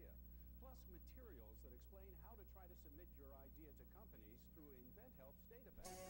[0.00, 0.08] idea,
[0.60, 5.44] plus materials that explain how to try to submit your idea to companies through InventHelp's
[5.52, 6.00] database.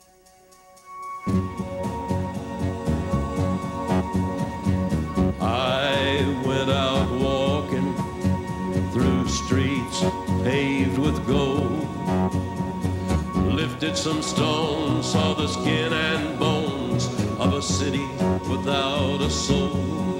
[5.41, 7.95] I went out walking
[8.93, 10.01] through streets
[10.45, 11.87] paved with gold.
[13.55, 17.07] Lifted some stones, saw the skin and bones
[17.39, 18.07] of a city
[18.49, 20.20] without a soul.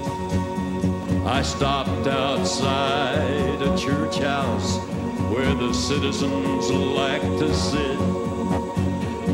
[1.31, 4.77] I stopped outside a church house
[5.31, 7.97] where the citizens like to sit.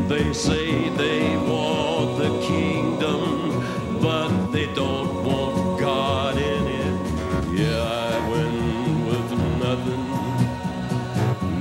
[0.08, 7.60] They say they want the kingdom, but they don't want God in it.
[7.62, 9.30] Yeah, I went with
[9.66, 10.04] nothing,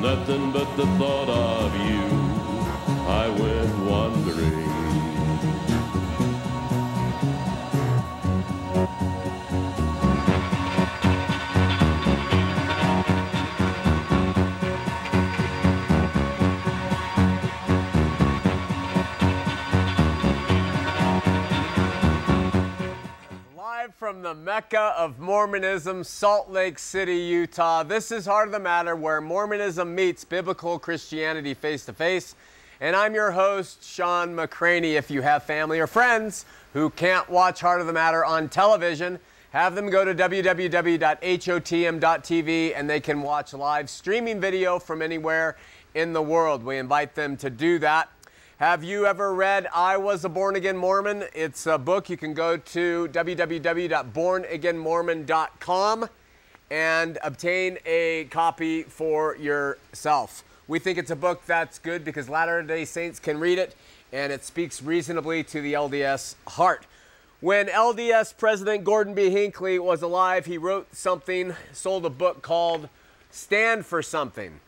[0.02, 2.05] nothing but the thought of you.
[24.06, 27.82] From the Mecca of Mormonism, Salt Lake City, Utah.
[27.82, 32.36] This is Heart of the Matter, where Mormonism meets biblical Christianity face to face.
[32.80, 34.92] And I'm your host, Sean McCraney.
[34.92, 39.18] If you have family or friends who can't watch Heart of the Matter on television,
[39.50, 41.02] have them go to www.hotm.tv
[42.76, 45.56] and they can watch live streaming video from anywhere
[45.96, 46.62] in the world.
[46.62, 48.08] We invite them to do that.
[48.58, 51.24] Have you ever read I Was a Born Again Mormon?
[51.34, 52.08] It's a book.
[52.08, 56.08] You can go to www.bornagainmormon.com
[56.70, 60.42] and obtain a copy for yourself.
[60.68, 63.74] We think it's a book that's good because Latter day Saints can read it
[64.10, 66.86] and it speaks reasonably to the LDS heart.
[67.40, 69.28] When LDS President Gordon B.
[69.28, 72.88] Hinckley was alive, he wrote something, sold a book called
[73.30, 74.60] Stand for Something.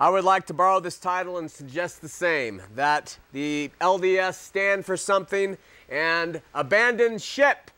[0.00, 4.86] I would like to borrow this title and suggest the same that the LDS stand
[4.86, 5.58] for something
[5.90, 7.70] and abandon ship.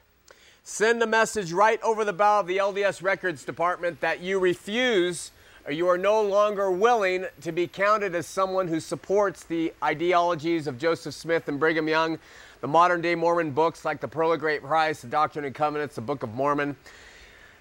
[0.62, 5.32] Send a message right over the bow of the LDS Records Department that you refuse
[5.66, 10.68] or you are no longer willing to be counted as someone who supports the ideologies
[10.68, 12.20] of Joseph Smith and Brigham Young,
[12.60, 15.96] the modern day Mormon books like the Pearl of Great Price, the Doctrine and Covenants,
[15.96, 16.76] the Book of Mormon.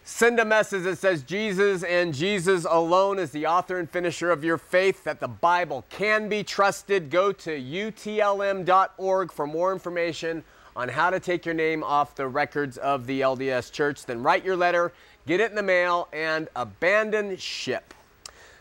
[0.03, 4.43] Send a message that says Jesus and Jesus alone is the author and finisher of
[4.43, 7.11] your faith, that the Bible can be trusted.
[7.11, 10.43] Go to utlm.org for more information
[10.75, 14.05] on how to take your name off the records of the LDS Church.
[14.05, 14.91] Then write your letter,
[15.27, 17.93] get it in the mail, and abandon ship.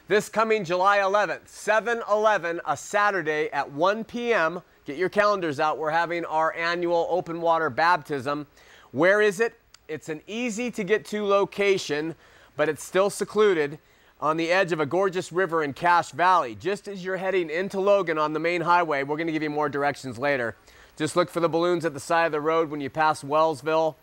[0.09, 4.61] This coming July 11th, 7 11, a Saturday at 1 p.m.
[4.85, 5.79] Get your calendars out.
[5.79, 8.47] We're having our annual open water baptism.
[8.93, 9.60] Where is it?
[9.91, 12.15] It's an easy to get to location,
[12.57, 13.81] but it's still secluded
[14.21, 16.55] on the edge of a gorgeous river in Cache Valley.
[16.55, 19.51] Just as you're heading into Logan on the main highway, we're going to give you
[19.51, 20.55] more directions later.
[20.97, 23.97] Just look for the balloons at the side of the road when you pass Wellsville,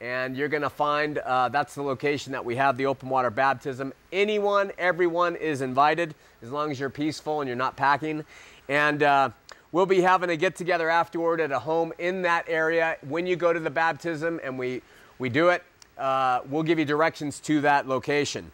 [0.00, 3.28] and you're going to find uh, that's the location that we have the open water
[3.28, 3.92] baptism.
[4.14, 8.24] Anyone, everyone is invited as long as you're peaceful and you're not packing.
[8.70, 9.28] And uh,
[9.72, 13.36] we'll be having a get together afterward at a home in that area when you
[13.36, 14.80] go to the baptism and we,
[15.18, 15.62] we do it.
[15.96, 18.50] Uh, we'll give you directions to that location.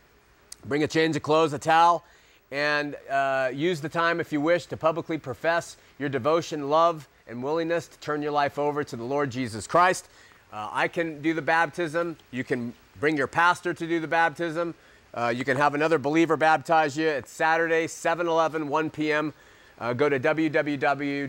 [0.66, 2.04] Bring a change of clothes, a towel,
[2.50, 7.42] and uh, use the time, if you wish, to publicly profess your devotion, love, and
[7.42, 10.08] willingness to turn your life over to the Lord Jesus Christ.
[10.52, 12.16] Uh, I can do the baptism.
[12.30, 14.74] You can bring your pastor to do the baptism.
[15.14, 17.06] Uh, you can have another believer baptize you.
[17.08, 19.32] It's Saturday, 7 11, 1 p.m.
[19.78, 21.28] Uh, go to www.hotm.tv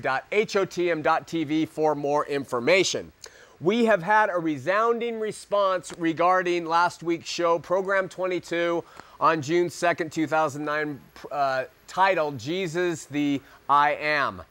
[1.70, 3.12] for more information.
[3.61, 8.83] We have had a resounding response regarding last week's show, Program 22,
[9.19, 10.99] on June 2nd, 2009,
[11.31, 13.39] uh, titled Jesus the
[13.69, 14.41] I Am.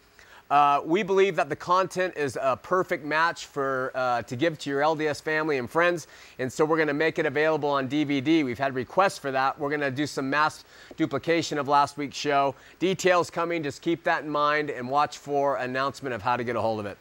[0.49, 4.71] Uh, we believe that the content is a perfect match for uh, to give to
[4.71, 6.07] your LDS family and friends,
[6.39, 8.45] and so we're going to make it available on DVD.
[8.45, 9.59] We've had requests for that.
[9.59, 10.63] We're going to do some mass
[10.97, 12.55] duplication of last week's show.
[12.79, 13.65] Details coming.
[13.65, 16.79] Just keep that in mind and watch for announcement of how to get a hold
[16.79, 16.97] of it.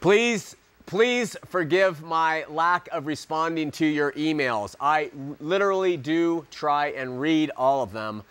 [0.00, 0.56] Please
[0.86, 4.76] Please forgive my lack of responding to your emails.
[4.80, 5.10] I
[5.40, 8.22] literally do try and read all of them.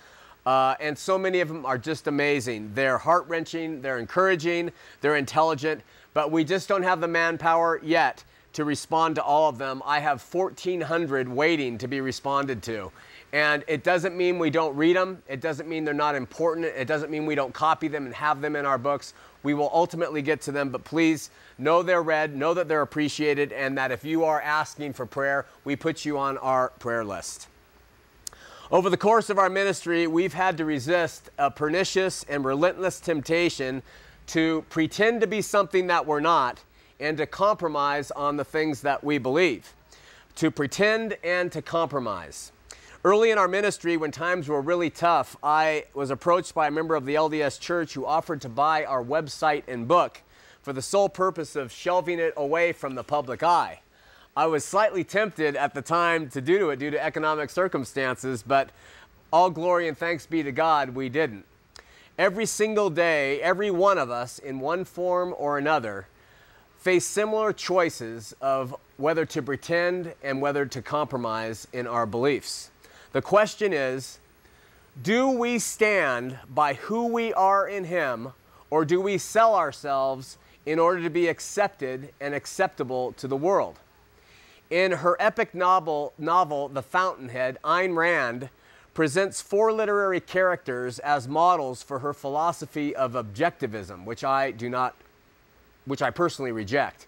[0.45, 2.71] Uh, and so many of them are just amazing.
[2.73, 4.71] They're heart wrenching, they're encouraging,
[5.01, 5.81] they're intelligent,
[6.13, 8.23] but we just don't have the manpower yet
[8.53, 9.81] to respond to all of them.
[9.83, 12.89] I have 1,400 waiting to be responded to.
[13.33, 15.21] And it doesn't mean we don't read them.
[15.27, 16.67] It doesn't mean they're not important.
[16.67, 19.13] It doesn't mean we don't copy them and have them in our books.
[19.43, 23.51] We will ultimately get to them, but please know they're read, know that they're appreciated,
[23.51, 27.47] and that if you are asking for prayer, we put you on our prayer list.
[28.71, 33.83] Over the course of our ministry, we've had to resist a pernicious and relentless temptation
[34.27, 36.63] to pretend to be something that we're not
[36.99, 39.73] and to compromise on the things that we believe.
[40.37, 42.51] To pretend and to compromise.
[43.03, 46.95] Early in our ministry, when times were really tough, I was approached by a member
[46.95, 50.21] of the LDS church who offered to buy our website and book
[50.65, 53.79] for the sole purpose of shelving it away from the public eye.
[54.35, 58.71] I was slightly tempted at the time to do it due to economic circumstances, but
[59.31, 61.45] all glory and thanks be to God, we didn't.
[62.17, 66.07] Every single day, every one of us, in one form or another,
[66.79, 72.71] face similar choices of whether to pretend and whether to compromise in our beliefs.
[73.11, 74.17] The question is
[74.99, 78.29] do we stand by who we are in Him,
[78.71, 83.79] or do we sell ourselves in order to be accepted and acceptable to the world?
[84.69, 88.49] In her epic novel, novel The Fountainhead, Ayn Rand
[88.95, 94.95] presents four literary characters as models for her philosophy of objectivism, which I do not,
[95.85, 97.05] which I personally reject.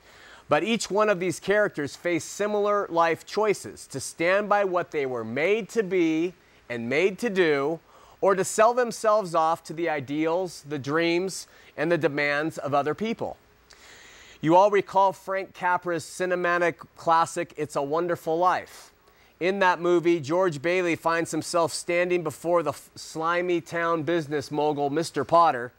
[0.50, 5.06] But each one of these characters face similar life choices to stand by what they
[5.06, 6.34] were made to be
[6.70, 7.80] and made to do,
[8.20, 12.94] or to sell themselves off to the ideals, the dreams, and the demands of other
[12.94, 13.38] people.
[14.48, 18.94] You all recall Frank Capra's cinematic classic, It's a Wonderful Life.
[19.42, 25.28] In that movie, George Bailey finds himself standing before the slimy town business mogul, Mr.
[25.28, 25.74] Potter,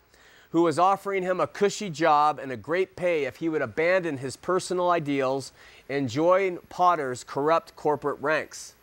[0.51, 4.19] who was offering him a cushy job and a great pay if he would abandon
[4.19, 5.51] his personal ideals
[5.89, 8.75] and join Potter's corrupt corporate ranks.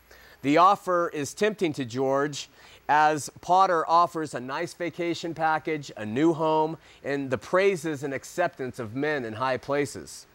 [0.42, 2.50] The offer is tempting to George
[2.88, 8.80] as Potter offers a nice vacation package, a new home, and the praises and acceptance
[8.80, 10.28] of men in high places.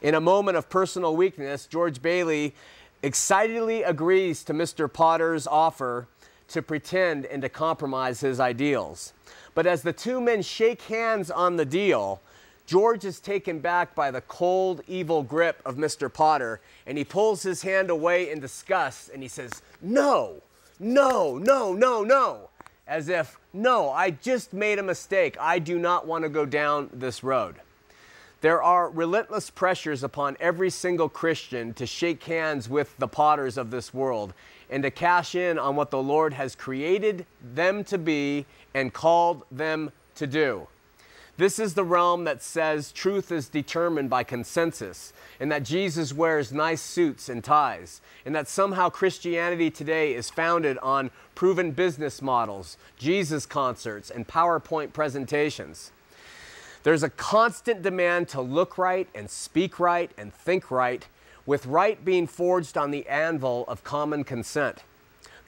[0.00, 2.54] In a moment of personal weakness, George Bailey
[3.02, 4.92] excitedly agrees to Mr.
[4.92, 6.08] Potter's offer
[6.48, 9.12] to pretend and to compromise his ideals.
[9.54, 12.20] But as the two men shake hands on the deal,
[12.66, 16.12] George is taken back by the cold, evil grip of Mr.
[16.12, 20.42] Potter, and he pulls his hand away in disgust and he says, No,
[20.82, 22.50] no, no, no, no.
[22.86, 25.36] As if, no, I just made a mistake.
[25.40, 27.56] I do not want to go down this road.
[28.40, 33.70] There are relentless pressures upon every single Christian to shake hands with the potters of
[33.70, 34.34] this world
[34.68, 37.24] and to cash in on what the Lord has created
[37.54, 38.44] them to be
[38.74, 40.66] and called them to do.
[41.38, 46.52] This is the realm that says truth is determined by consensus, and that Jesus wears
[46.52, 52.76] nice suits and ties, and that somehow Christianity today is founded on proven business models,
[52.98, 55.90] Jesus concerts, and PowerPoint presentations.
[56.82, 61.06] There's a constant demand to look right and speak right and think right,
[61.46, 64.82] with right being forged on the anvil of common consent.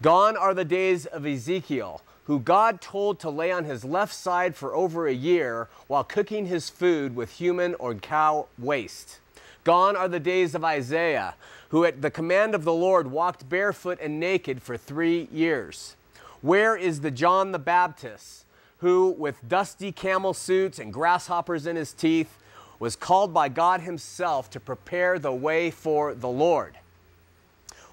[0.00, 4.56] Gone are the days of Ezekiel, who God told to lay on his left side
[4.56, 9.20] for over a year while cooking his food with human or cow waste.
[9.62, 11.34] Gone are the days of Isaiah,
[11.70, 15.96] who at the command of the Lord walked barefoot and naked for three years.
[16.40, 18.44] Where is the John the Baptist,
[18.78, 22.36] who, with dusty camel suits and grasshoppers in his teeth,
[22.78, 26.76] was called by God Himself to prepare the way for the Lord.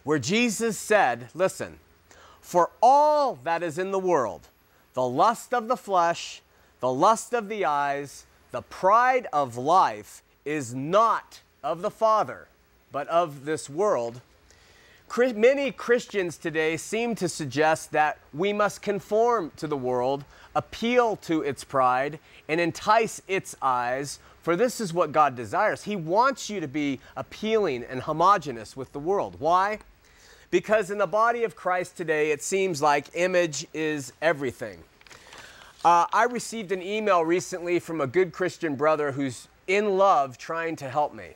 [0.04, 1.80] Where Jesus said, Listen,
[2.42, 4.48] for all that is in the world,
[4.94, 6.42] the lust of the flesh,
[6.80, 12.48] the lust of the eyes, the pride of life is not of the Father,
[12.92, 14.20] but of this world.
[15.18, 20.24] Many Christians today seem to suggest that we must conform to the world,
[20.56, 25.84] appeal to its pride, and entice its eyes for this is what God desires.
[25.84, 29.36] He wants you to be appealing and homogenous with the world.
[29.40, 29.80] Why?
[30.52, 34.84] Because in the body of Christ today, it seems like image is everything.
[35.84, 40.76] Uh, I received an email recently from a good Christian brother who's in love trying
[40.76, 41.36] to help me.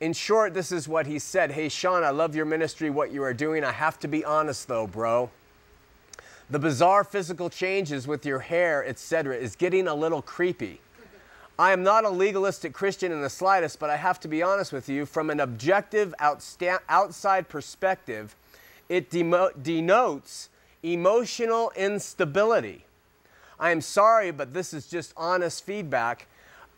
[0.00, 3.22] In short, this is what he said Hey, Sean, I love your ministry, what you
[3.22, 3.64] are doing.
[3.64, 5.30] I have to be honest though, bro.
[6.50, 10.80] The bizarre physical changes with your hair, etc., is getting a little creepy.
[11.58, 14.72] I am not a legalistic Christian in the slightest, but I have to be honest
[14.72, 15.06] with you.
[15.06, 18.36] From an objective, outside perspective,
[18.92, 20.50] it denotes
[20.82, 22.84] emotional instability.
[23.58, 26.26] I am sorry, but this is just honest feedback.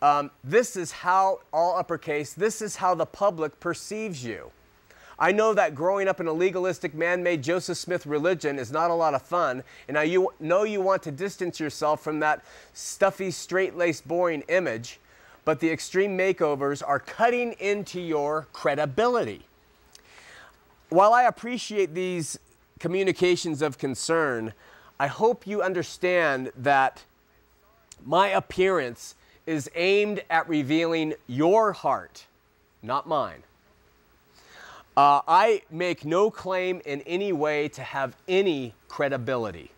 [0.00, 4.52] Um, this is how, all uppercase, this is how the public perceives you.
[5.18, 8.92] I know that growing up in a legalistic, man made Joseph Smith religion is not
[8.92, 12.44] a lot of fun, and I you know you want to distance yourself from that
[12.74, 15.00] stuffy, straight laced, boring image,
[15.44, 19.46] but the extreme makeovers are cutting into your credibility.
[20.94, 22.38] While I appreciate these
[22.78, 24.54] communications of concern,
[25.00, 27.02] I hope you understand that
[28.04, 32.26] my appearance is aimed at revealing your heart,
[32.80, 33.42] not mine.
[34.96, 39.72] Uh, I make no claim in any way to have any credibility.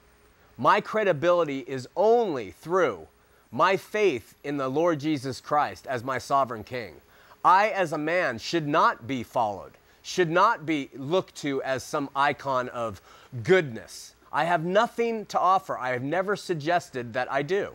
[0.59, 3.09] My credibility is only through
[3.51, 6.97] my faith in the Lord Jesus Christ as my sovereign king.
[7.43, 12.09] I, as a man, should not be followed, should not be looked to as some
[12.15, 13.01] icon of
[13.43, 14.15] goodness.
[14.33, 15.77] I have nothing to offer.
[15.77, 17.75] I have never suggested that I do.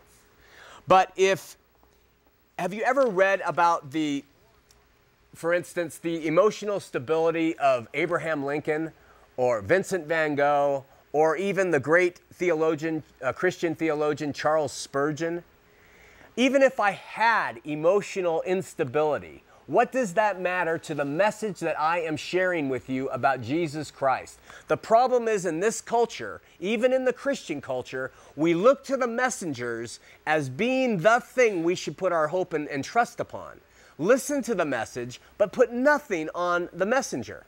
[0.88, 1.58] But if,
[2.58, 4.24] have you ever read about the,
[5.36, 8.94] for instance, the emotional stability of Abraham Lincoln
[9.36, 15.44] or Vincent van Gogh or even the great theologian, uh, Christian theologian Charles Spurgeon?
[16.38, 22.02] Even if I had emotional instability, what does that matter to the message that I
[22.02, 24.38] am sharing with you about Jesus Christ?
[24.68, 29.08] The problem is in this culture, even in the Christian culture, we look to the
[29.08, 33.62] messengers as being the thing we should put our hope and, trust upon.
[33.98, 37.46] Listen to the message, but put nothing on the messenger.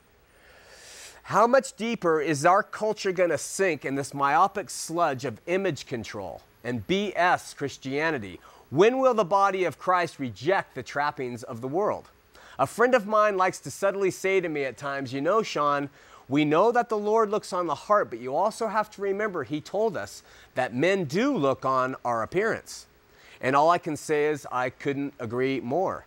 [1.24, 5.88] How much deeper is our culture going to sink in this myopic sludge of image
[5.88, 8.40] control and BS Christianity?
[8.70, 12.10] When will the body of Christ reject the trappings of the world?
[12.64, 15.90] A friend of mine likes to subtly say to me at times, You know, Sean,
[16.30, 19.44] we know that the Lord looks on the heart, but you also have to remember
[19.44, 20.24] He told us
[20.56, 22.88] that men do look on our appearance.
[23.42, 26.06] And all I can say is, I couldn't agree more.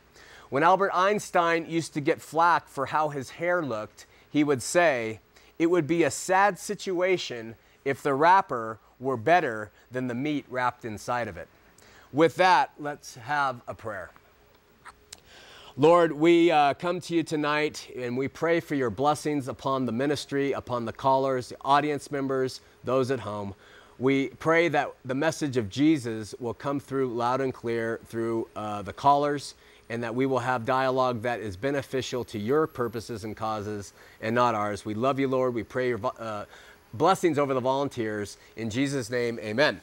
[0.48, 5.20] When Albert Einstein used to get flack for how his hair looked, he would say,
[5.58, 10.86] It would be a sad situation if the wrapper were better than the meat wrapped
[10.86, 11.48] inside of it.
[12.14, 14.10] With that, let's have a prayer.
[15.78, 19.92] Lord, we uh, come to you tonight and we pray for your blessings upon the
[19.92, 23.54] ministry, upon the callers, the audience members, those at home.
[23.99, 28.80] We pray that the message of Jesus will come through loud and clear through uh,
[28.80, 29.54] the callers
[29.90, 33.92] and that we will have dialogue that is beneficial to your purposes and causes
[34.23, 34.87] and not ours.
[34.87, 35.52] We love you, Lord.
[35.52, 36.47] We pray your uh,
[36.95, 38.38] blessings over the volunteers.
[38.56, 39.83] In Jesus' name, amen.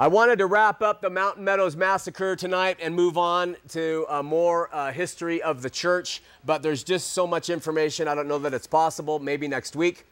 [0.00, 4.22] I wanted to wrap up the Mountain Meadows Massacre tonight and move on to uh,
[4.22, 8.08] more uh, history of the church, but there's just so much information.
[8.08, 9.18] I don't know that it's possible.
[9.18, 10.06] Maybe next week.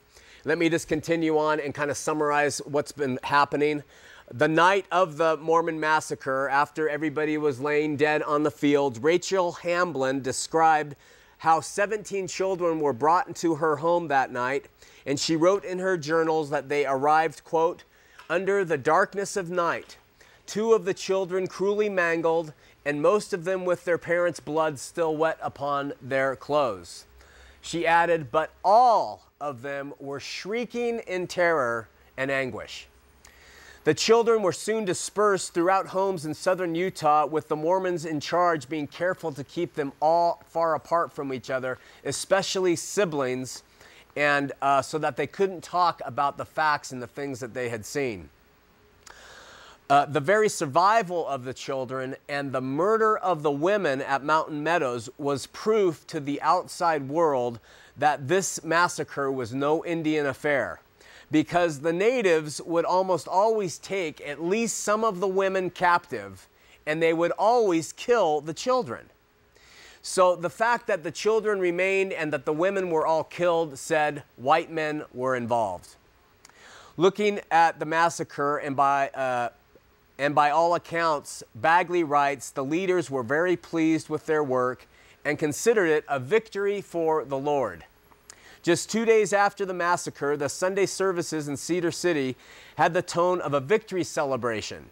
[0.45, 3.83] Let me just continue on and kind of summarize what's been happening.
[4.31, 9.53] The night of the Mormon massacre, after everybody was laying dead on the fields, Rachel
[9.53, 10.97] Hamblin described
[11.39, 14.67] how 17 children were brought into her home that night,
[15.07, 17.85] and she wrote in her journals that they arrived, quote,
[18.29, 19.97] under the darkness of night,
[20.47, 22.53] two of the children cruelly mangled,
[22.85, 27.07] and most of them with their parents' blood still wet upon their clothes.
[27.61, 32.87] She added, But all of them were shrieking in terror and anguish.
[33.85, 38.69] The children were soon dispersed throughout homes in southern Utah, with the Mormons in charge
[38.69, 43.63] being careful to keep them all far apart from each other, especially siblings
[44.19, 47.69] and uh, so that they couldn't talk about the facts and the things that they
[47.69, 48.29] had seen.
[49.89, 54.61] Uh, the very survival of the children and the murder of the women at Mountain
[54.61, 57.61] Meadows was proof to the outside world
[57.97, 60.81] that this massacre was no Indian affair.
[61.31, 66.49] Because the natives would almost always take at least some of the women captive
[66.87, 69.11] and they would always kill the children.
[70.09, 74.23] So the fact that the children remained and that the women were all killed said
[74.37, 75.97] white men were involved.
[76.97, 79.51] Looking at the massacre, and by, uh,
[80.19, 84.89] and by all accounts, Bagley writes the leaders were very pleased with their work
[85.27, 87.85] and considered it a victory for the Lord.
[88.63, 92.35] Just two days after the massacre, the Sunday services in Cedar City
[92.77, 94.89] had the tone of a victory celebration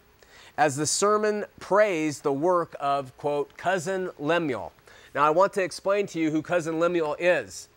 [0.57, 4.71] as the sermon praised the work of, quote, Cousin Lemuel,
[5.17, 7.69] now, I want to explain to you who Cousin Lemuel is.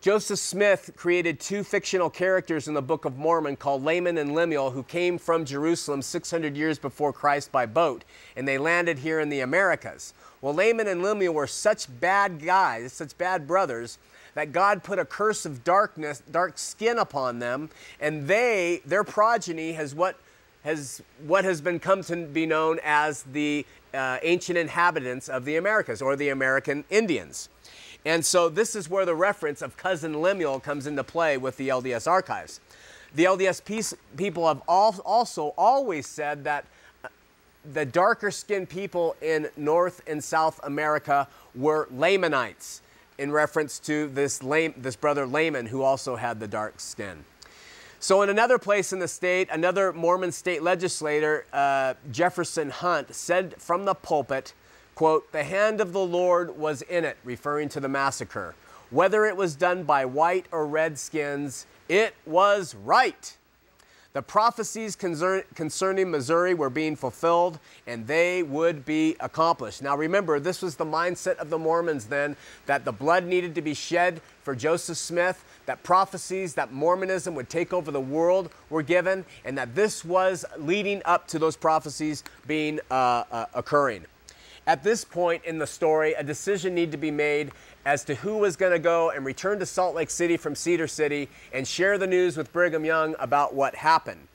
[0.00, 4.70] Joseph Smith created two fictional characters in the Book of Mormon called Laman and Lemuel,
[4.70, 8.04] who came from Jerusalem 600 years before Christ by boat,
[8.36, 10.14] and they landed here in the Americas.
[10.40, 13.98] Well, Laman and Lemuel were such bad guys, such bad brothers,
[14.34, 19.72] that God put a curse of darkness, dark skin upon them, and they, their progeny,
[19.72, 20.20] has what
[20.66, 25.56] has what has been come to be known as the uh, ancient inhabitants of the
[25.56, 27.48] Americas or the American Indians.
[28.04, 31.68] And so this is where the reference of cousin Lemuel comes into play with the
[31.68, 32.60] LDS archives.
[33.14, 36.66] The LDS people have also always said that
[37.04, 37.08] uh,
[37.72, 42.82] the darker skinned people in North and South America were Lamanites
[43.18, 47.24] in reference to this, this brother Laman who also had the dark skin.
[47.98, 53.60] So, in another place in the state, another Mormon state legislator, uh, Jefferson Hunt, said
[53.60, 54.52] from the pulpit,
[54.94, 58.54] quote, the hand of the Lord was in it, referring to the massacre.
[58.90, 63.36] Whether it was done by white or redskins, it was right.
[64.16, 69.82] The prophecies concern, concerning Missouri were being fulfilled and they would be accomplished.
[69.82, 72.34] Now remember, this was the mindset of the Mormons then
[72.64, 77.48] that the blood needed to be shed for Joseph Smith, that prophecies that Mormonism would
[77.48, 82.24] take over the world were given, and that this was leading up to those prophecies
[82.46, 84.06] being uh, uh, occurring.
[84.66, 87.52] At this point in the story, a decision needed to be made
[87.84, 90.88] as to who was going to go and return to Salt Lake City from Cedar
[90.88, 94.26] City and share the news with Brigham Young about what happened.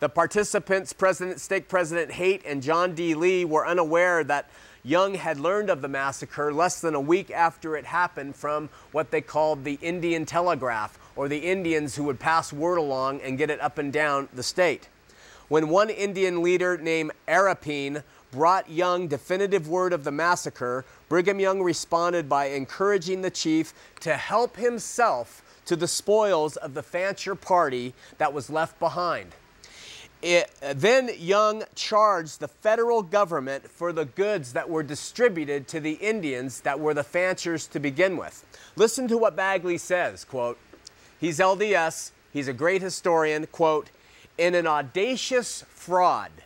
[0.00, 3.14] The participants, President, Stake President Haight and John D.
[3.14, 4.48] Lee, were unaware that
[4.84, 9.10] Young had learned of the massacre less than a week after it happened from what
[9.10, 13.50] they called the Indian Telegraph, or the Indians who would pass word along and get
[13.50, 14.88] it up and down the state.
[15.48, 21.62] When one Indian leader named Arapeen brought Young definitive word of the massacre, Brigham Young
[21.62, 27.94] responded by encouraging the chief to help himself to the spoils of the Fancher party
[28.18, 29.34] that was left behind.
[30.20, 35.92] It, then Young charged the federal government for the goods that were distributed to the
[35.92, 38.44] Indians that were the Fanchers to begin with.
[38.74, 40.58] Listen to what Bagley says, quote,
[41.20, 43.90] he's LDS, he's a great historian, quote,
[44.36, 46.30] in an audacious fraud–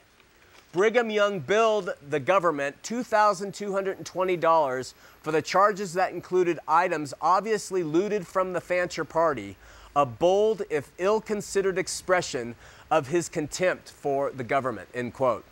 [0.73, 8.55] Brigham Young billed the government $2,220 for the charges that included items obviously looted from
[8.55, 9.59] the Fancher party,
[9.95, 12.55] a bold, if ill considered expression
[12.93, 15.47] of his contempt for the government, end quote.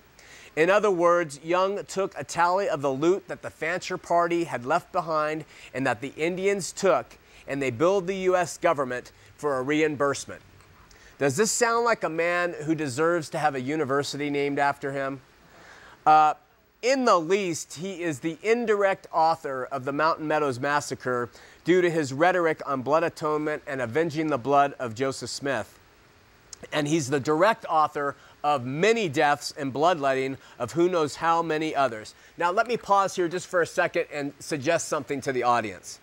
[0.56, 4.66] In other words, Young took a tally of the loot that the Fancher party had
[4.66, 7.16] left behind and that the Indians took,
[7.48, 8.58] and they billed the U.S.
[8.58, 10.42] government for a reimbursement.
[11.16, 15.22] Does this sound like a man who deserves to have a university named after him?
[16.04, 16.34] Uh,
[16.82, 21.30] in the least, he is the indirect author of the Mountain Meadows Massacre
[21.64, 25.79] due to his rhetoric on blood atonement and avenging the blood of Joseph Smith.
[26.72, 31.74] And he's the direct author of many deaths and bloodletting of who knows how many
[31.74, 32.14] others.
[32.38, 36.00] Now, let me pause here just for a second and suggest something to the audience.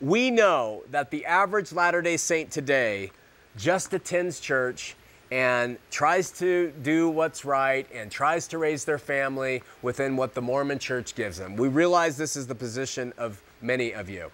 [0.00, 3.10] We know that the average Latter day Saint today
[3.56, 4.94] just attends church
[5.30, 10.40] and tries to do what's right and tries to raise their family within what the
[10.40, 11.56] Mormon church gives them.
[11.56, 14.30] We realize this is the position of many of you.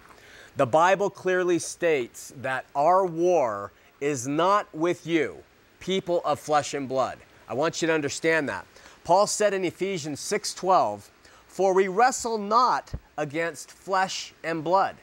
[0.55, 5.43] The Bible clearly states that our war is not with you,
[5.79, 7.17] people of flesh and blood.
[7.47, 8.65] I want you to understand that.
[9.03, 11.09] Paul said in Ephesians 6:12,
[11.47, 14.97] "For we wrestle not against flesh and blood."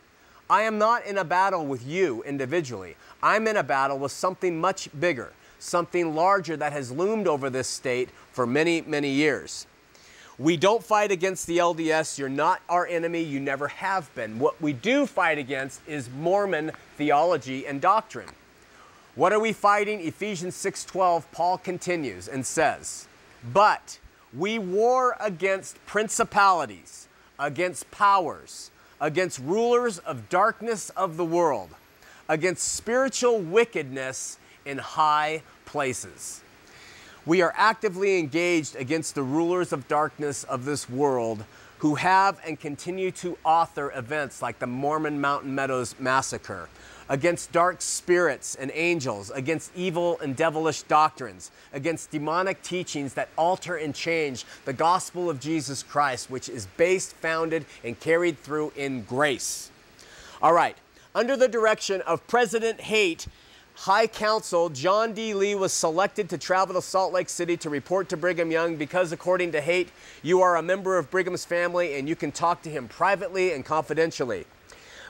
[0.51, 2.97] I am not in a battle with you individually.
[3.23, 7.69] I'm in a battle with something much bigger, something larger that has loomed over this
[7.69, 9.67] state for many, many years.
[10.39, 12.19] We don't fight against the LDS.
[12.19, 13.23] You're not our enemy.
[13.23, 14.39] You never have been.
[14.39, 18.31] What we do fight against is Mormon theology and doctrine.
[19.15, 20.01] What are we fighting?
[20.01, 23.07] Ephesians 6:12 Paul continues and says,
[23.45, 23.99] "But
[24.33, 28.71] we war against principalities, against powers,
[29.01, 31.71] against rulers of darkness of the world,
[32.29, 36.41] against spiritual wickedness in high places.
[37.27, 41.45] We are actively engaged against the rulers of darkness of this world
[41.79, 46.69] who have and continue to author events like the Mormon Mountain Meadows Massacre,
[47.13, 53.77] against dark spirits and angels, against evil and devilish doctrines, against demonic teachings that alter
[53.77, 59.03] and change the gospel of Jesus Christ, which is based, founded, and carried through in
[59.03, 59.71] grace.
[60.41, 60.75] All right,
[61.15, 63.27] under the direction of President Haight,
[63.75, 65.35] High Counsel John D.
[65.35, 69.13] Lee was selected to travel to Salt Lake City to report to Brigham Young because,
[69.13, 69.91] according to Haight,
[70.23, 73.67] you are a member of Brigham's family and you can talk to him privately and
[73.67, 74.47] confidentially.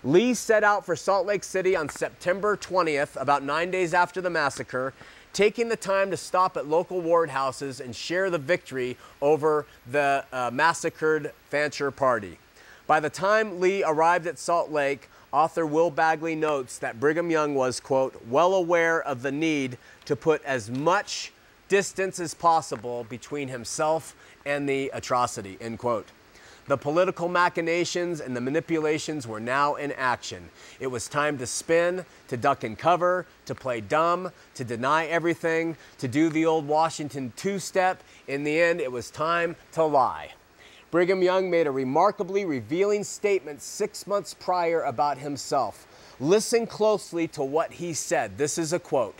[0.05, 4.31] Lee set out for Salt Lake City on September 20th, about nine days after the
[4.31, 4.93] massacre,
[5.33, 10.25] taking the time to stop at local ward houses and share the victory over the
[10.33, 12.39] uh, massacred Fancher party.
[12.89, 17.55] By the time Lee arrived at Salt Lake, author Will Bagley notes that Brigham Young
[17.55, 21.33] was, quote, well aware of the need to put as much
[21.69, 26.09] distance as possible between himself and the atrocity, end quote.
[26.69, 30.49] The political machinations and the manipulations were now in action.
[30.79, 35.77] It was time to spin, to duck and cover, to play dumb, to deny everything,
[35.99, 38.03] to do the old Washington two step.
[38.29, 40.31] In the end, it was time to lie.
[40.93, 45.87] Brigham Young made a remarkably revealing statement six months prior about himself.
[46.21, 48.39] Listen closely to what he said.
[48.39, 49.19] This is a quote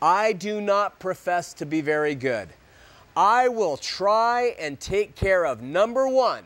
[0.00, 2.48] I do not profess to be very good.
[3.14, 6.44] I will try and take care of number one.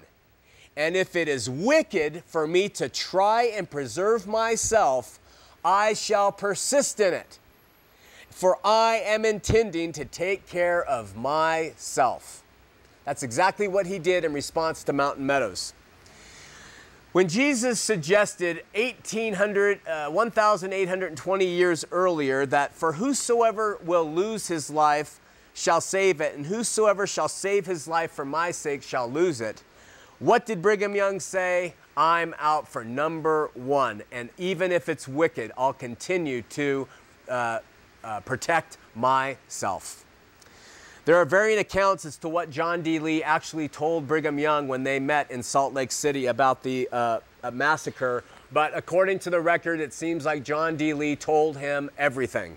[0.76, 5.18] And if it is wicked for me to try and preserve myself,
[5.64, 7.38] I shall persist in it.
[8.30, 12.42] For I am intending to take care of myself.
[13.04, 15.72] That's exactly what he did in response to Mountain Meadows.
[17.12, 25.20] When Jesus suggested 1800, uh, 1,820 years earlier that for whosoever will lose his life
[25.54, 29.62] shall save it, and whosoever shall save his life for my sake shall lose it,
[30.18, 31.74] what did Brigham Young say?
[31.96, 36.88] I'm out for number one, and even if it's wicked, I'll continue to
[37.28, 37.60] uh,
[38.02, 40.04] uh, protect myself.
[41.04, 42.98] There are varying accounts as to what John D.
[42.98, 47.20] Lee actually told Brigham Young when they met in Salt Lake City about the uh,
[47.42, 50.94] uh, massacre, but according to the record, it seems like John D.
[50.94, 52.56] Lee told him everything.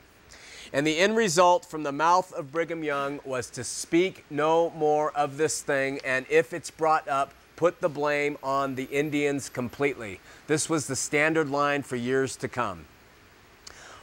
[0.73, 5.11] And the end result from the mouth of Brigham Young was to speak no more
[5.11, 10.21] of this thing, and if it's brought up, put the blame on the Indians completely.
[10.47, 12.85] This was the standard line for years to come.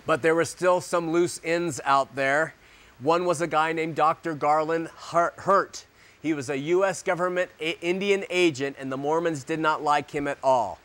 [0.05, 2.53] But there were still some loose ends out there
[3.01, 4.35] one was a guy named Dr.
[4.35, 5.87] Garland Hurt.
[6.23, 7.03] He was a U.S.
[7.03, 10.79] government Indian agent, and the Mormons did not like him at all.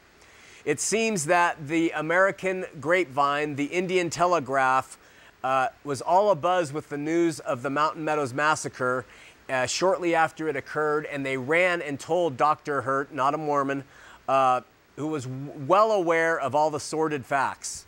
[0.65, 4.97] It seems that the American grapevine, the Indian Telegraph,
[5.43, 9.05] uh, was all abuzz with the news of the Mountain Meadows massacre
[9.49, 12.81] uh, shortly after it occurred, and they ran and told Dr.
[12.81, 13.83] Hurt, not a Mormon,
[14.27, 14.61] uh,
[14.95, 17.85] who was well aware of all the sordid facts.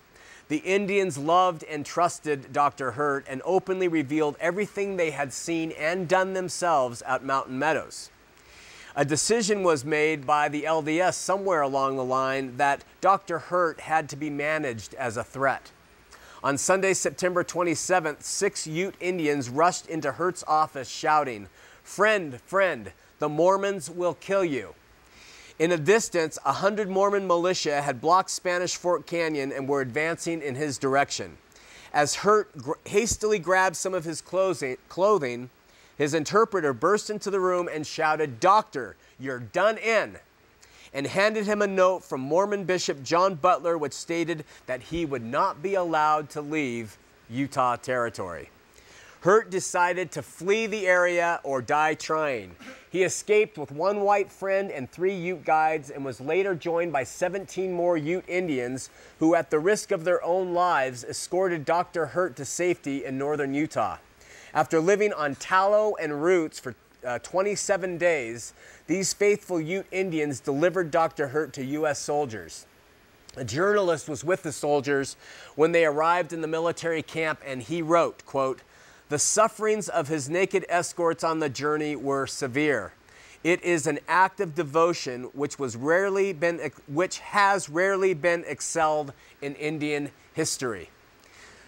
[0.48, 2.92] The Indians loved and trusted Dr.
[2.92, 8.12] Hurt and openly revealed everything they had seen and done themselves at Mountain Meadows.
[8.94, 13.40] A decision was made by the LDS somewhere along the line that Dr.
[13.40, 15.72] Hurt had to be managed as a threat.
[16.44, 21.48] On Sunday, September 27th, six Ute Indians rushed into Hurt's office shouting,
[21.84, 24.74] Friend, friend, the Mormons will kill you.
[25.60, 30.42] In a distance, a hundred Mormon militia had blocked Spanish Fork Canyon and were advancing
[30.42, 31.38] in his direction.
[31.94, 35.50] As Hurt gr- hastily grabbed some of his clothing,
[35.96, 40.18] his interpreter burst into the room and shouted, Doctor, you're done in,
[40.94, 45.24] and handed him a note from Mormon Bishop John Butler, which stated that he would
[45.24, 46.98] not be allowed to leave
[47.30, 48.50] Utah Territory.
[49.22, 52.56] Hurt decided to flee the area or die trying.
[52.90, 57.04] He escaped with one white friend and three Ute guides and was later joined by
[57.04, 62.08] 17 more Ute Indians who, at the risk of their own lives, escorted Dr.
[62.08, 63.98] Hurt to safety in northern Utah.
[64.56, 66.76] After living on tallow and roots for
[67.06, 68.54] uh, 27 days,
[68.92, 71.30] these faithful Ute Indians delivered Dr.
[71.30, 71.98] Hurt to U.S.
[71.98, 72.66] soldiers.
[73.38, 75.16] A journalist was with the soldiers
[75.56, 78.64] when they arrived in the military camp and he wrote, quote,
[79.08, 82.92] the sufferings of his naked escorts on the journey were severe.
[83.46, 89.14] It is an act of devotion which was rarely been which has rarely been excelled
[89.42, 90.90] in Indian history.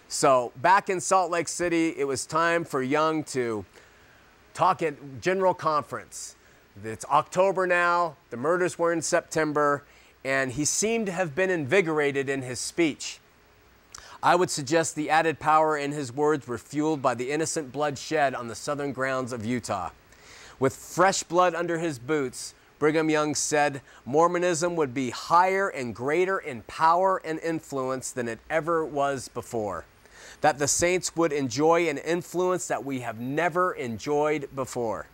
[0.08, 3.64] So, back in Salt Lake City, it was time for Young to
[4.52, 6.36] talk at General Conference.
[6.82, 9.84] It's October now, the murders were in September,
[10.24, 13.20] and he seemed to have been invigorated in his speech.
[14.22, 17.96] I would suggest the added power in his words were fueled by the innocent blood
[17.96, 19.90] shed on the southern grounds of Utah.
[20.58, 26.38] With fresh blood under his boots, Brigham Young said Mormonism would be higher and greater
[26.38, 29.84] in power and influence than it ever was before.
[30.40, 35.06] That the saints would enjoy an influence that we have never enjoyed before.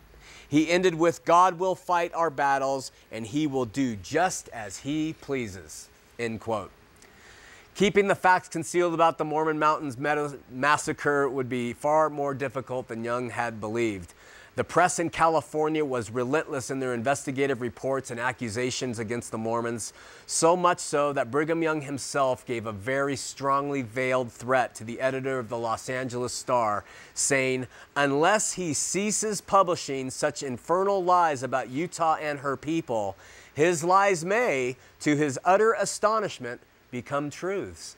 [0.50, 5.12] He ended with God will fight our battles and he will do just as he
[5.20, 5.88] pleases.
[6.18, 6.72] End quote.
[7.76, 9.96] Keeping the facts concealed about the Mormon Mountains
[10.50, 14.12] massacre would be far more difficult than Young had believed.
[14.56, 19.92] The press in California was relentless in their investigative reports and accusations against the Mormons,
[20.26, 25.00] so much so that Brigham Young himself gave a very strongly veiled threat to the
[25.00, 26.84] editor of the Los Angeles Star,
[27.14, 33.16] saying, Unless he ceases publishing such infernal lies about Utah and her people,
[33.54, 36.60] his lies may, to his utter astonishment,
[36.90, 37.96] become truths.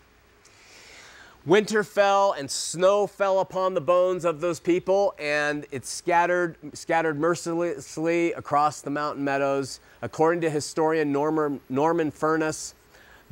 [1.45, 7.19] Winter fell and snow fell upon the bones of those people, and it scattered, scattered
[7.19, 9.81] mercilessly across the mountain meadows.
[10.03, 12.75] According to historian Norman, Norman Furniss,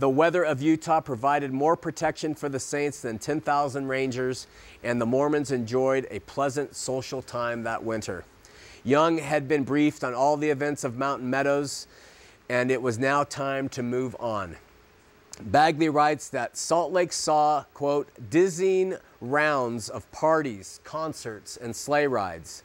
[0.01, 4.49] the weather of Utah provided more protection for the saints than 10,000 rangers,
[4.83, 8.25] and the Mormons enjoyed a pleasant social time that winter.
[8.83, 11.87] Young had been briefed on all the events of Mountain Meadows,
[12.49, 14.57] and it was now time to move on.
[15.43, 22.63] Bagley writes that Salt Lake saw, quote, dizzying rounds of parties, concerts, and sleigh rides.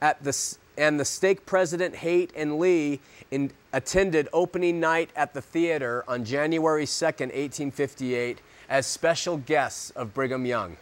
[0.00, 3.00] At the, and the stake president Haight and Lee
[3.30, 10.14] in, attended opening night at the theater on January 2, 1858, as special guests of
[10.14, 10.76] Brigham Young.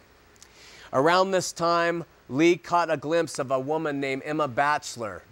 [0.93, 5.23] Around this time, Lee caught a glimpse of a woman named Emma Batchelor,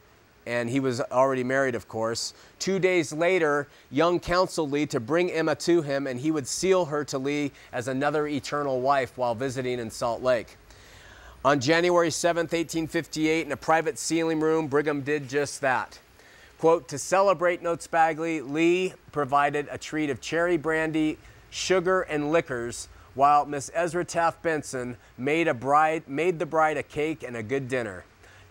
[0.46, 2.34] and he was already married, of course.
[2.60, 6.86] Two days later, Young counseled Lee to bring Emma to him, and he would seal
[6.86, 10.58] her to Lee as another eternal wife while visiting in Salt Lake.
[11.44, 16.00] On January 7, 1858, in a private sealing room, Brigham did just that.
[16.58, 21.18] Quote, to celebrate, notes Bagley, Lee provided a treat of cherry brandy,
[21.50, 27.24] sugar, and liquors, while Miss Ezra Taft Benson made, bride, made the bride a cake
[27.24, 28.04] and a good dinner.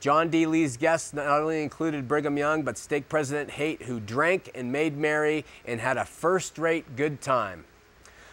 [0.05, 0.45] John D.
[0.45, 4.99] Lee's guests not only included Brigham Young, but stake President Haight, who drank and made
[4.99, 7.65] merry and had a first rate good time.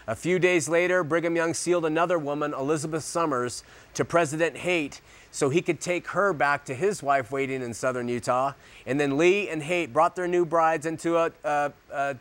[0.06, 5.00] A few days later, Brigham Young sealed another woman, Elizabeth Summers, to President Haight
[5.32, 8.52] so he could take her back to his wife waiting in southern Utah.
[8.86, 12.18] And then Lee and Haight brought their new brides into a, a, a,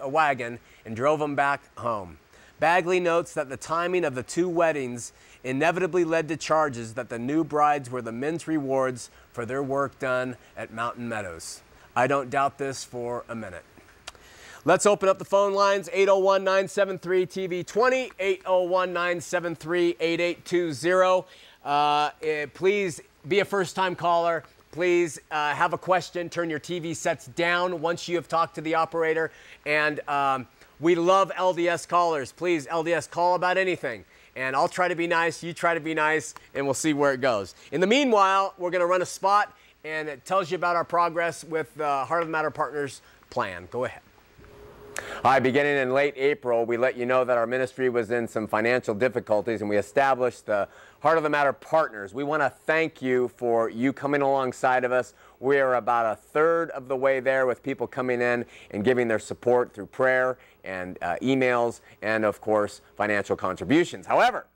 [0.00, 2.16] a wagon and drove them back home.
[2.58, 5.12] Bagley notes that the timing of the two weddings
[5.44, 9.98] inevitably led to charges that the new brides were the men's rewards for their work
[9.98, 11.60] done at Mountain Meadows.
[11.94, 13.64] I don't doubt this for a minute.
[14.64, 21.26] Let's open up the phone lines 801 973 TV20, 801 973 8820.
[21.62, 24.42] Uh, eh, please be a first time caller.
[24.72, 26.28] Please uh, have a question.
[26.30, 29.30] Turn your TV sets down once you have talked to the operator.
[29.66, 30.48] And um,
[30.80, 32.32] we love LDS callers.
[32.32, 34.04] Please, LDS, call about anything.
[34.36, 37.12] And I'll try to be nice, you try to be nice, and we'll see where
[37.12, 37.54] it goes.
[37.70, 41.44] In the meanwhile, we're to run a spot, and it tells you about our progress
[41.44, 43.68] with the Heart of the Matter Partners plan.
[43.70, 44.00] Go ahead.
[45.22, 48.46] Hi, beginning in late April, we let you know that our ministry was in some
[48.46, 50.68] financial difficulties and we established the
[51.00, 52.14] Heart of the Matter Partners.
[52.14, 55.14] We want to thank you for you coming alongside of us.
[55.40, 59.08] We are about a third of the way there with people coming in and giving
[59.08, 64.06] their support through prayer and uh, emails and, of course, financial contributions.
[64.06, 64.46] However,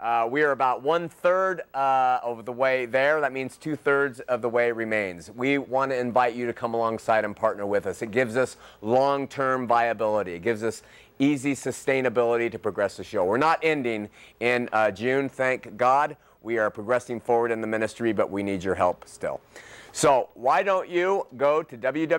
[0.00, 3.20] uh, we are about one third uh, of the way there.
[3.20, 5.30] That means two thirds of the way remains.
[5.30, 8.00] We want to invite you to come alongside and partner with us.
[8.00, 10.82] It gives us long term viability, it gives us
[11.18, 13.26] easy sustainability to progress the show.
[13.26, 14.08] We're not ending
[14.40, 16.16] in uh, June, thank God.
[16.42, 19.42] We are progressing forward in the ministry, but we need your help still.
[19.92, 22.18] So, why don't you go to www.hotm.tv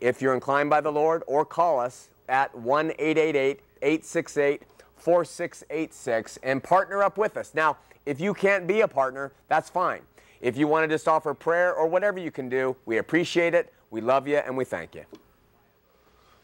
[0.00, 4.62] if you're inclined by the Lord or call us at 1 888 868
[4.96, 7.54] 4686 and partner up with us.
[7.54, 10.02] Now, if you can't be a partner, that's fine.
[10.40, 13.72] If you want to just offer prayer or whatever you can do, we appreciate it,
[13.90, 15.04] we love you, and we thank you.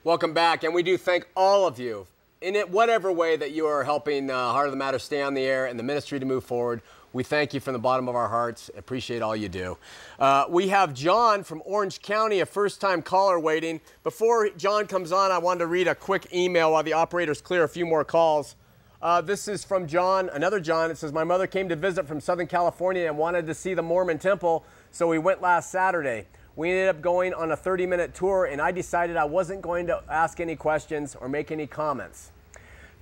[0.04, 2.06] Welcome back, and we do thank all of you
[2.40, 5.34] in it, whatever way that you are helping uh, Heart of the Matter stay on
[5.34, 6.82] the air and the ministry to move forward.
[7.16, 8.70] We thank you from the bottom of our hearts.
[8.76, 9.78] Appreciate all you do.
[10.18, 13.80] Uh, we have John from Orange County, a first time caller waiting.
[14.04, 17.64] Before John comes on, I wanted to read a quick email while the operators clear
[17.64, 18.54] a few more calls.
[19.00, 20.90] Uh, this is from John, another John.
[20.90, 23.82] It says, My mother came to visit from Southern California and wanted to see the
[23.82, 26.26] Mormon temple, so we went last Saturday.
[26.54, 29.86] We ended up going on a 30 minute tour, and I decided I wasn't going
[29.86, 32.32] to ask any questions or make any comments.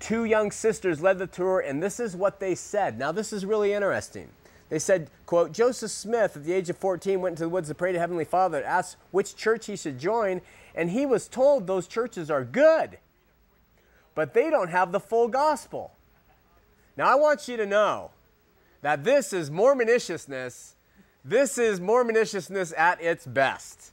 [0.00, 2.98] Two young sisters led the tour, and this is what they said.
[2.98, 4.28] Now, this is really interesting.
[4.68, 7.74] They said, quote, Joseph Smith, at the age of 14, went into the woods to
[7.74, 10.40] pray to Heavenly Father, asked which church he should join,
[10.74, 12.98] and he was told those churches are good,
[14.14, 15.92] but they don't have the full gospel.
[16.96, 18.10] Now, I want you to know
[18.82, 20.74] that this is Mormonishness.
[21.24, 23.92] This is Mormonishness at its best.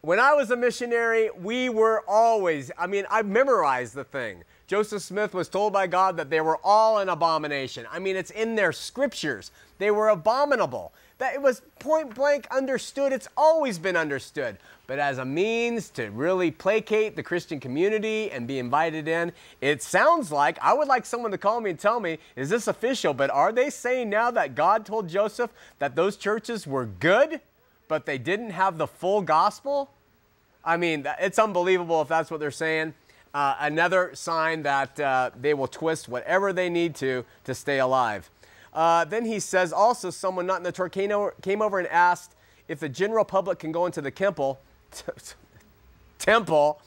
[0.00, 4.44] When I was a missionary, we were always, I mean, I memorized the thing.
[4.68, 7.86] Joseph Smith was told by God that they were all an abomination.
[7.90, 9.50] I mean, it's in their scriptures.
[9.78, 10.92] They were abominable.
[11.16, 13.10] That it was point blank understood.
[13.10, 14.58] It's always been understood.
[14.86, 19.82] But as a means to really placate the Christian community and be invited in, it
[19.82, 23.14] sounds like I would like someone to call me and tell me, is this official?
[23.14, 27.40] But are they saying now that God told Joseph that those churches were good,
[27.88, 29.90] but they didn't have the full gospel?
[30.62, 32.92] I mean, it's unbelievable if that's what they're saying.
[33.38, 38.28] Uh, another sign that uh, they will twist whatever they need to to stay alive.
[38.74, 40.72] Uh, then he says also, someone not in the
[41.12, 42.34] over, came over and asked
[42.66, 44.58] if the general public can go into the temple.
[46.18, 46.82] temple.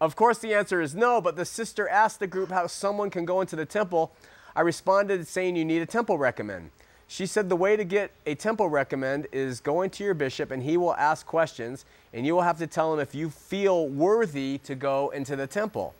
[0.00, 3.24] Of course, the answer is no, but the sister asked the group how someone can
[3.24, 4.12] go into the temple.
[4.54, 6.70] I responded saying you need a temple recommend.
[7.10, 10.62] She said the way to get a temple recommend is going to your bishop and
[10.62, 14.58] he will ask questions and you will have to tell him if you feel worthy
[14.64, 15.94] to go into the temple.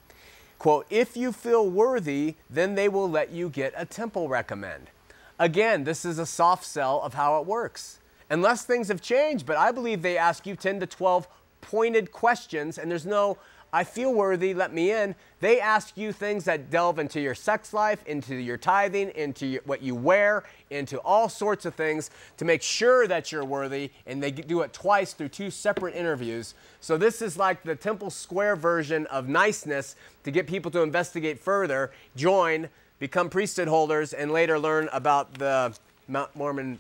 [0.58, 4.90] Quote, if you feel worthy, then they will let you get a temple recommend.
[5.38, 8.00] Again, this is a soft sell of how it works.
[8.28, 11.26] Unless things have changed, but I believe they ask you 10 to 12
[11.62, 13.38] pointed questions and there's no
[13.72, 15.14] I feel worthy, let me in.
[15.40, 19.62] They ask you things that delve into your sex life, into your tithing, into your,
[19.64, 23.90] what you wear, into all sorts of things to make sure that you're worthy.
[24.06, 26.54] And they do it twice through two separate interviews.
[26.80, 31.38] So this is like the Temple Square version of niceness to get people to investigate
[31.38, 35.76] further, join, become priesthood holders, and later learn about the
[36.08, 36.78] Mount Mormon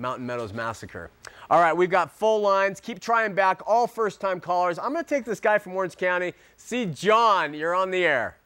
[0.00, 1.10] Mountain Meadows Massacre.
[1.50, 2.80] All right, we've got full lines.
[2.80, 4.78] Keep trying back, all first time callers.
[4.78, 6.32] I'm going to take this guy from Orange County.
[6.56, 8.36] See, John, you're on the air.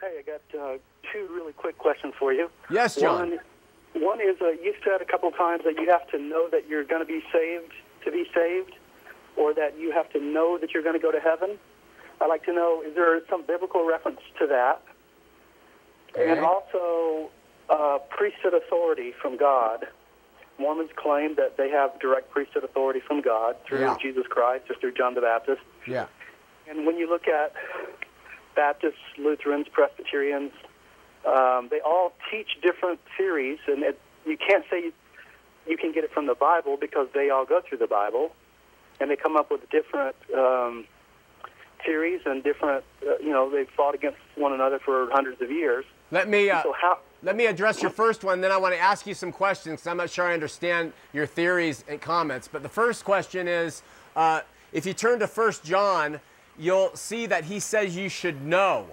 [0.00, 0.78] Hey, I got uh,
[1.12, 2.50] two really quick questions for you.
[2.70, 3.30] Yes, John.
[3.92, 6.68] One, one is uh, you said a couple times that you have to know that
[6.68, 7.72] you're going to be saved
[8.06, 8.72] to be saved,
[9.36, 11.58] or that you have to know that you're going to go to heaven.
[12.20, 14.80] I'd like to know is there some biblical reference to that?
[16.12, 16.30] Okay.
[16.30, 17.30] And also,
[17.68, 19.86] uh, priesthood authority from God.
[20.58, 23.96] Mormons claim that they have direct priesthood authority from God through Yeah.
[24.00, 25.60] Jesus Christ or through John the Baptist.
[25.86, 26.06] Yeah.
[26.68, 27.52] And when you look at
[28.54, 30.52] Baptists, Lutherans, Presbyterians,
[31.26, 34.92] um, they all teach different theories, and it, you can't say you,
[35.66, 38.32] you can get it from the Bible because they all go through the Bible,
[39.00, 40.86] and they come up with different um,
[41.84, 42.84] theories and different.
[43.06, 45.84] Uh, you know, they've fought against one another for hundreds of years.
[46.10, 46.48] Let me.
[46.50, 46.98] Uh, So how?
[47.26, 49.88] Let me address your first one, then I want to ask you some questions 'cause
[49.88, 52.46] I'm not sure I understand your theories and comments.
[52.46, 53.82] But the first question is
[54.14, 56.20] uh, if you turn to 1 John,
[56.56, 58.86] you'll see that he says you should know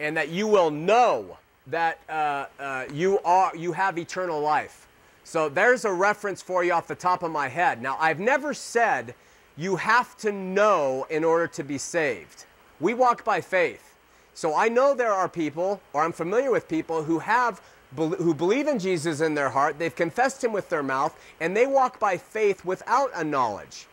[0.00, 4.88] and that you will know that uh, uh, you, are, you have eternal life.
[5.24, 7.82] So there's a reference for you off the top of my head.
[7.82, 9.14] Now, I've never said
[9.58, 12.46] you have to know in order to be saved.
[12.80, 13.89] We walk by faith.
[14.34, 17.60] So I know there are people, or I'm familiar with people who have
[17.96, 21.66] who believe in Jesus in their heart, they've confessed him with their mouth, and they
[21.66, 23.86] walk by faith without a knowledge.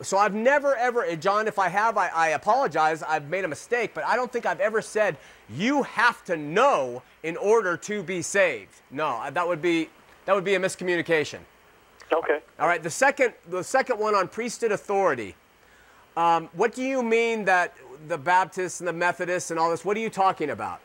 [0.00, 3.02] So I've never ever, John, if I have, I, I apologize.
[3.02, 5.16] I've made a mistake, but I don't think I've ever said
[5.50, 8.80] you have to know in order to be saved.
[8.90, 9.90] No, that would be
[10.24, 11.40] that would be a miscommunication.
[12.12, 12.40] Okay.
[12.58, 15.34] All right, the second, the second one on priesthood authority.
[16.16, 17.74] Um, what do you mean that
[18.08, 19.84] the Baptists and the Methodists and all this?
[19.84, 20.80] What are you talking about?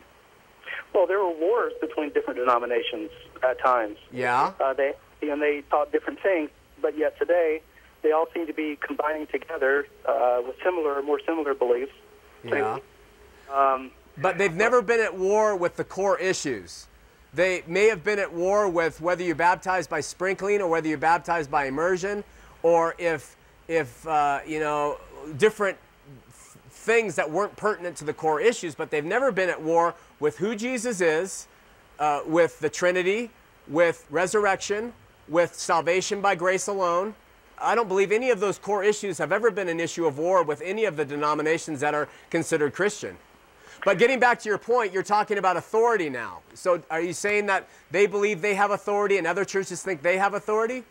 [0.94, 3.12] Well, there were wars between different denominations
[3.44, 3.98] at times.
[4.12, 4.54] Yeah.
[4.60, 6.50] Uh, they and they taught different things,
[6.82, 7.62] but yet today
[8.04, 11.92] they all seem to be combining together uh, with similar, more similar beliefs.
[12.44, 12.78] Yeah.
[13.54, 16.88] Um, But they've never been at war with the core issues.
[17.34, 20.98] They may have been at war with whether you're baptized by sprinkling or whether you're
[20.98, 22.24] baptized by immersion,
[22.64, 23.36] or if,
[23.68, 24.98] if uh, you know,
[25.38, 25.78] different
[26.88, 28.74] things that weren't pertinent to the core issues.
[28.74, 31.48] But they've never been at war with who Jesus is,
[32.00, 33.30] uh, with the Trinity,
[33.68, 34.94] with resurrection,
[35.28, 37.14] with salvation by grace alone.
[37.60, 40.44] I don't believe any of those core issues have ever been an issue of war
[40.44, 43.18] with any of the denominations that are considered Christian.
[43.84, 46.40] But getting back to your point, you're talking about authority now.
[46.54, 50.18] So are you saying that they believe they have authority and other churches think they
[50.18, 50.84] have authority?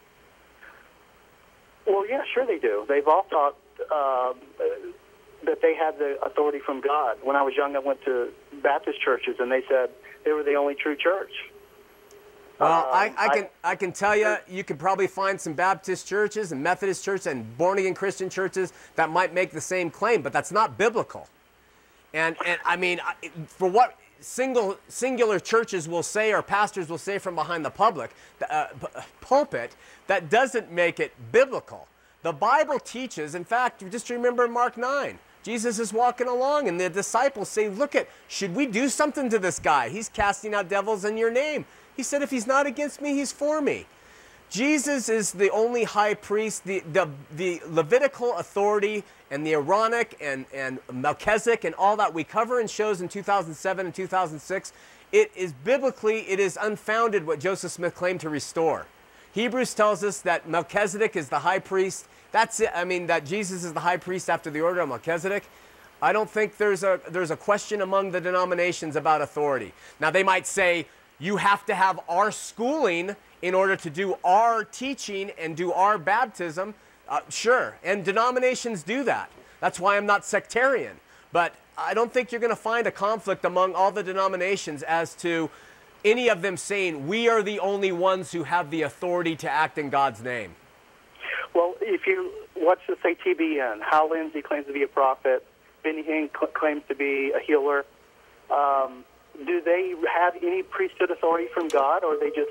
[1.87, 2.85] well, yeah, sure they do.
[2.89, 3.57] They've all thought
[3.93, 4.41] um,
[5.47, 7.19] that they had the authority from God.
[7.23, 8.29] When I was young, I went to
[8.63, 9.91] Baptist churches, and they said
[10.25, 11.33] they were the only true church.
[12.59, 15.53] Well, I, Um, I can I- I can tell you, you could probably find some
[15.53, 19.91] Baptist churches and Methodist churches and born again Christian churches that might make the same
[19.91, 21.29] claim, but that's not biblical.
[22.15, 23.01] And and I mean,
[23.47, 28.11] for what single singular churches will say or pastors will say from behind the public
[28.49, 28.87] uh, p-
[29.21, 31.87] pulpit, that doesn't make it biblical.
[32.23, 33.35] The Bible teaches.
[33.35, 35.19] In fact, just remember Mark nine.
[35.47, 39.39] Jesus is walking along, and the disciples say, Look at, should we do something to
[39.39, 39.91] this guy?
[39.91, 41.67] He's casting out devils in your name.
[41.97, 43.87] He said, If he's not against me, he's for me.
[44.51, 50.47] Jesus is the only high priest, the, the, the Levitical authority and the Aaronic and,
[50.53, 54.73] and Melchizedek and all that we cover in shows in 2007 and 2006.
[55.13, 58.87] It is biblically, it is unfounded what Joseph Smith claimed to restore.
[59.31, 62.09] Hebrews tells us that Melchizedek is the high priest.
[62.33, 62.71] That's it.
[62.75, 65.45] I mean, that Jesus is the high priest after the order of Melchizedek.
[66.03, 69.73] I don't think there's a, there's a question among the denominations about authority.
[69.99, 70.87] Now, they might say,
[71.19, 75.97] you have to have our schooling in order to do our teaching and do our
[75.97, 76.75] baptism.
[77.09, 79.31] Uh, sure, and denominations do that.
[79.61, 80.97] That's why I'm not sectarian.
[81.33, 85.15] But I don't think you're going to find a conflict among all the denominations as
[85.17, 85.51] to
[86.05, 89.79] any of them saying we are the only ones who have the authority to act
[89.79, 90.55] in God's name.
[91.57, 95.43] Well, if you watch the say TBN, Hal Lindsey claims to be a prophet.
[95.83, 97.87] Benny Hinn cl- claims to be a healer.
[98.51, 99.07] Um,
[99.47, 102.51] do they have any priesthood authority from God, or are they just?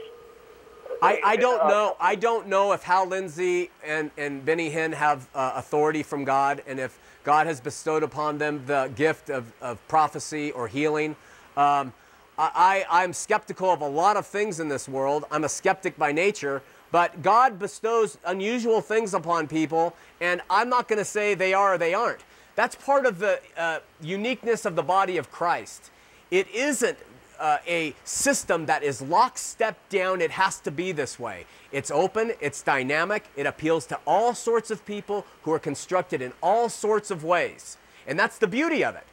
[1.03, 1.97] I, I don't Uh, know.
[1.99, 6.64] I don't know if Hal Lindsey and, and Benny Hinn have uh, authority from God
[6.66, 11.16] and if God has bestowed upon them the gift of, of prophecy or healing.
[11.58, 11.93] Um,
[12.38, 15.26] I, I, I'm skeptical of a lot of things in this world.
[15.32, 16.62] I'm a skeptic by nature,
[16.96, 21.74] but God bestows unusual things upon people, and I'm not going to say they are
[21.74, 22.22] or they aren't.
[22.56, 25.91] That's part of the uh, uniqueness of the body of Christ.
[26.32, 26.98] It isn't
[27.38, 30.22] uh, a system that is lockstep down.
[30.22, 31.46] It has to be this way.
[31.74, 36.32] It's open, it's dynamic, it appeals to all sorts of people who are constructed in
[36.41, 37.76] all sorts of ways.
[38.08, 39.04] And that's the beauty of it.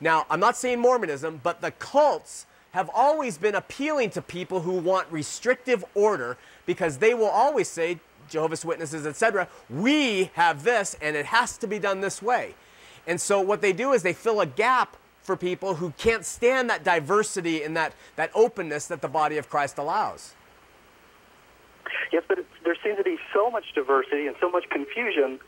[0.00, 4.72] Now, I'm not saying Mormonism, but the cults have always been appealing to people who
[4.72, 7.98] want restrictive order because they will always say,
[8.28, 12.54] Jehovah's Witnesses, etc., we have this and it has to be done this way.
[13.06, 16.70] And so what they do is they fill a gap for people who can't stand
[16.70, 20.34] that diversity and that, that openness that the body of Christ allows.
[22.12, 25.40] Yes, but there seems to be so much diversity and so much confusion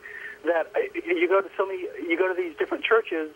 [0.45, 3.31] that uh, you go to so many, you go to these different churches,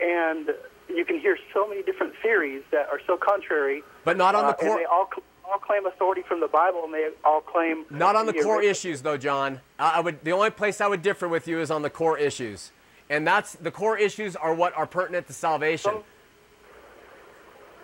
[0.00, 0.50] and
[0.88, 3.82] you can hear so many different theories that are so contrary.
[4.04, 5.08] But not on the uh, core- And they all
[5.46, 8.66] all claim authority from the Bible, and they all claim Not on the core ori-
[8.68, 9.60] issues, though, John.
[9.78, 10.24] I I would.
[10.24, 12.72] The only place I would differ with you is on the core issues,
[13.10, 15.92] and that's the core issues are what are pertinent to salvation.
[15.92, 16.04] Some-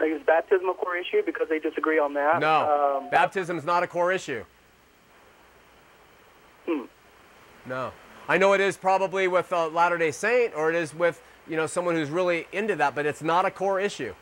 [0.08, 2.40] Is baptism a core issue because they disagree on that?
[2.40, 4.44] No, Um, baptism is not a core issue.
[6.66, 6.84] Hmm.
[7.66, 7.92] No,
[8.28, 11.20] I know it is probably with a Latter Day Saint, or it is with
[11.50, 14.14] you know someone who's really into that, but it's not a core issue.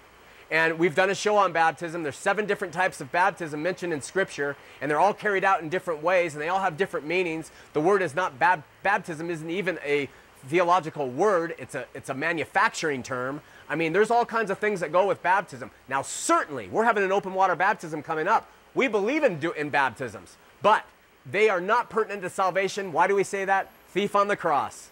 [0.51, 2.03] And we've done a show on baptism.
[2.03, 5.69] There's seven different types of baptism mentioned in Scripture, and they're all carried out in
[5.69, 7.51] different ways, and they all have different meanings.
[7.75, 10.09] The word is not bab- baptism isn't even a
[10.47, 11.55] theological word.
[11.59, 13.43] It's a it's a manufacturing term.
[13.69, 15.71] I mean, there's all kinds of things that go with baptism.
[15.87, 18.49] Now, certainly, we're having an open water baptism coming up.
[18.75, 20.87] We believe in do, in baptisms, but
[21.31, 22.93] they are not pertinent to salvation.
[22.93, 23.71] Why do we say that?
[23.89, 24.89] Thief on the cross.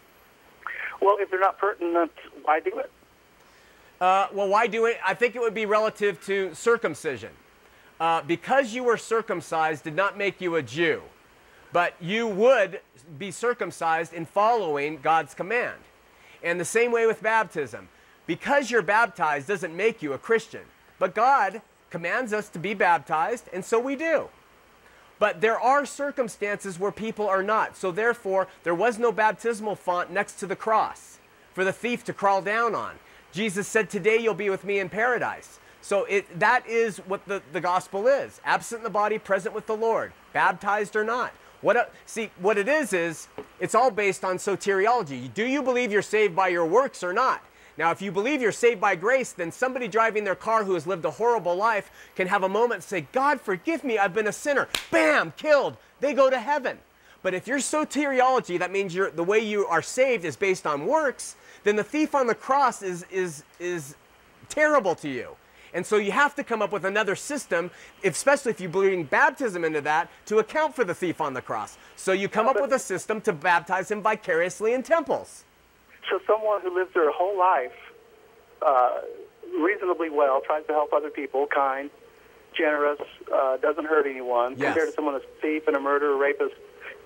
[1.01, 2.91] Well, if they're not pertinent, why do it?
[4.01, 4.99] Uh, well, why do it?
[5.05, 7.31] I think it would be relative to circumcision.
[7.99, 11.01] Uh, because you were circumcised did not make you a Jew,
[11.73, 12.81] but you would
[13.19, 15.79] be circumcised in following God's command.
[16.43, 17.89] And the same way with baptism.
[18.27, 20.63] Because you're baptized doesn't make you a Christian,
[20.99, 24.29] but God commands us to be baptized, and so we do.
[25.19, 27.77] But there are circumstances where people are not.
[27.77, 31.19] So therefore, there was no baptismal font next to the cross
[31.55, 32.97] for the thief to crawl down on.
[33.33, 35.59] Jesus said, Today you'll be with me in paradise.
[35.81, 39.67] So it, that is what the, the gospel is absent in the body, present with
[39.67, 41.33] the Lord, baptized or not.
[41.61, 43.29] What see, what it is, is
[43.61, 45.33] it's all based on soteriology.
[45.33, 47.43] Do you believe you're saved by your works or not?
[47.79, 50.87] Now, if you believe you're saved by grace, then somebody driving their car who has
[50.87, 54.29] lived a horrible life can have a moment and say, God, forgive me, I've been
[54.29, 54.69] a sinner.
[54.91, 55.77] Bam, killed.
[56.01, 56.79] They go to heaven.
[57.23, 60.87] But if your soteriology, that means you're, the way you are saved is based on
[60.87, 63.97] works, then the thief on the cross is, is, is
[64.49, 65.37] terrible to you.
[65.75, 67.71] And so you have to come up with another system,
[68.05, 71.77] especially if you bring baptism into that, to account for the thief on the cross.
[71.97, 75.46] So you come up with a system to baptize him vicariously in temples.
[76.11, 77.73] So someone who lives their whole life
[78.63, 79.01] uh,
[79.61, 81.91] reasonably well, tries to help other people, kind,
[82.57, 83.01] generous,
[83.33, 84.67] uh, doesn't hurt anyone, Yes.
[84.69, 86.55] compared to someone who's a thief and a murderer, a rapist,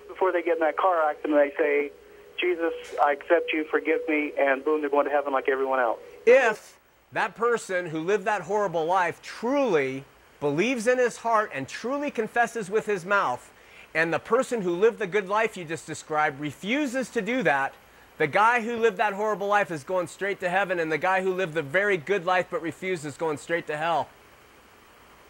[0.08, 1.92] before they get in that car accident, they say,
[2.40, 2.72] Jesus,
[3.02, 5.98] I accept you, forgive me, and boom, they're going to heaven like everyone else.
[6.26, 6.78] if
[7.12, 10.04] that person who lived that horrible life truly
[10.38, 13.50] believes in his heart and truly confesses with his mouth,
[13.94, 17.74] and the person who lived the good life you just described refuses to do that,
[18.20, 21.22] the guy who lived that horrible life is going straight to heaven, and the guy
[21.22, 24.10] who lived the very good life but refused is going straight to hell.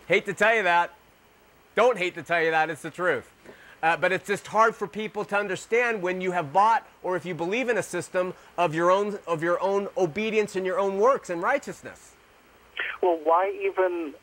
[0.09, 0.93] Hate to tell you that.
[1.77, 3.31] Don't hate to tell you that, it's the truth.
[3.81, 7.25] Uh, but it's just hard for people to understand when you have bought or if
[7.25, 10.99] you believe in a system of your own of your own obedience and your own
[10.99, 12.17] works and righteousness.
[13.01, 14.15] Well, why even,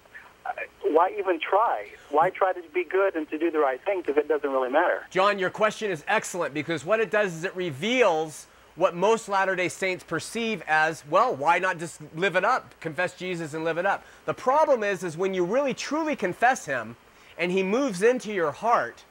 [0.46, 0.52] uh,
[0.84, 1.88] why even try?
[2.12, 4.70] Why try to be good and to do the right things if it doesn't really
[4.70, 5.06] matter?
[5.10, 8.48] John, your question is excellent because what it does is it reveals
[8.78, 12.80] what most Latter-day Saints perceive as, well, why not just live it up?
[12.80, 14.06] Confess Jesus and live it up.
[14.26, 16.96] The problem is is when you really truly confess him
[17.38, 19.04] and he moves into your heart,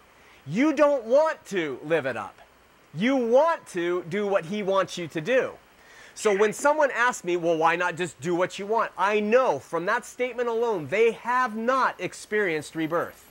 [0.46, 2.38] you don't want to live it up.
[2.94, 5.50] You want to do what he wants you to do.
[6.14, 8.90] So when someone asks me, well, why not just do what you want?
[8.96, 13.28] I know from that statement alone, they have not experienced rebirth.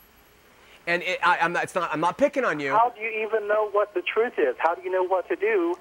[0.85, 2.73] And it, I, am not, it's not, I'm not picking on you.
[2.73, 4.55] How do you even know what the truth is?
[4.59, 5.75] How do you know what to do?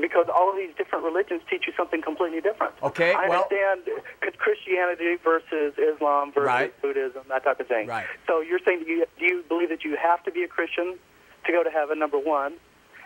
[0.00, 2.74] Because all of these different religions teach you something completely different.
[2.82, 4.02] Okay, I well- understand
[4.38, 6.82] Christianity versus Islam versus Right.
[6.82, 7.86] Buddhism, that type of thing.
[7.86, 8.06] Right.
[8.26, 10.98] So you're saying that you do you believe that you have to be a Christian
[11.46, 11.98] to go to heaven?
[11.98, 12.54] Number one.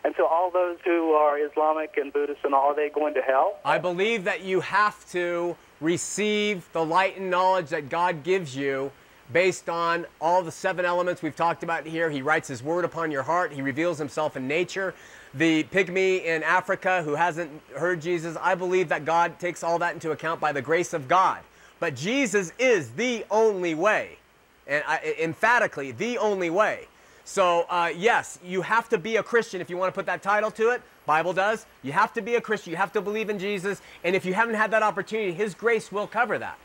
[0.04, 3.20] And so all those who are Islamic and Buddhist and all, are they going to
[3.20, 3.58] hell?
[3.64, 8.92] I believe that you have to receive the light and knowledge that God gives you
[9.32, 12.10] based on all the seven elements we've talked about here.
[12.10, 14.94] He writes His word upon your heart, He reveals Himself in nature.
[15.34, 19.94] The pygmy in Africa who hasn't heard Jesus, I believe that God takes all that
[19.94, 21.40] into account by the grace of God.
[21.80, 24.18] But Jesus is the only way,
[24.66, 26.88] and I, emphatically, the only way.
[27.24, 30.22] So, uh, yes, you have to be a Christian if you want to put that
[30.22, 30.82] title to it.
[31.04, 31.66] Bible does.
[31.82, 32.70] You have to be a Christian.
[32.70, 33.82] You have to believe in Jesus.
[34.02, 36.58] And if you haven't had that opportunity, His grace will cover that.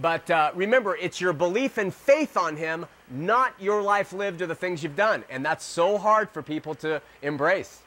[0.00, 4.46] But uh, remember, it's your belief and faith on Him, not your life lived or
[4.46, 5.24] the things you've done.
[5.28, 7.80] And that's so hard for people to embrace.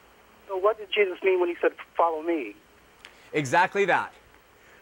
[0.48, 2.54] So what did Jesus mean when he said, follow me?
[3.32, 4.12] Exactly that.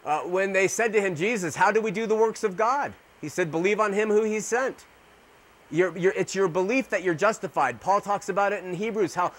[0.05, 2.93] Uh, when they said to him, Jesus, how do we do the works of God?
[3.23, 4.85] He said, believe on him who he sent.
[5.71, 7.81] Your, your, it's your belief that you're justified.
[7.81, 9.33] Paul talks about it in Hebrews how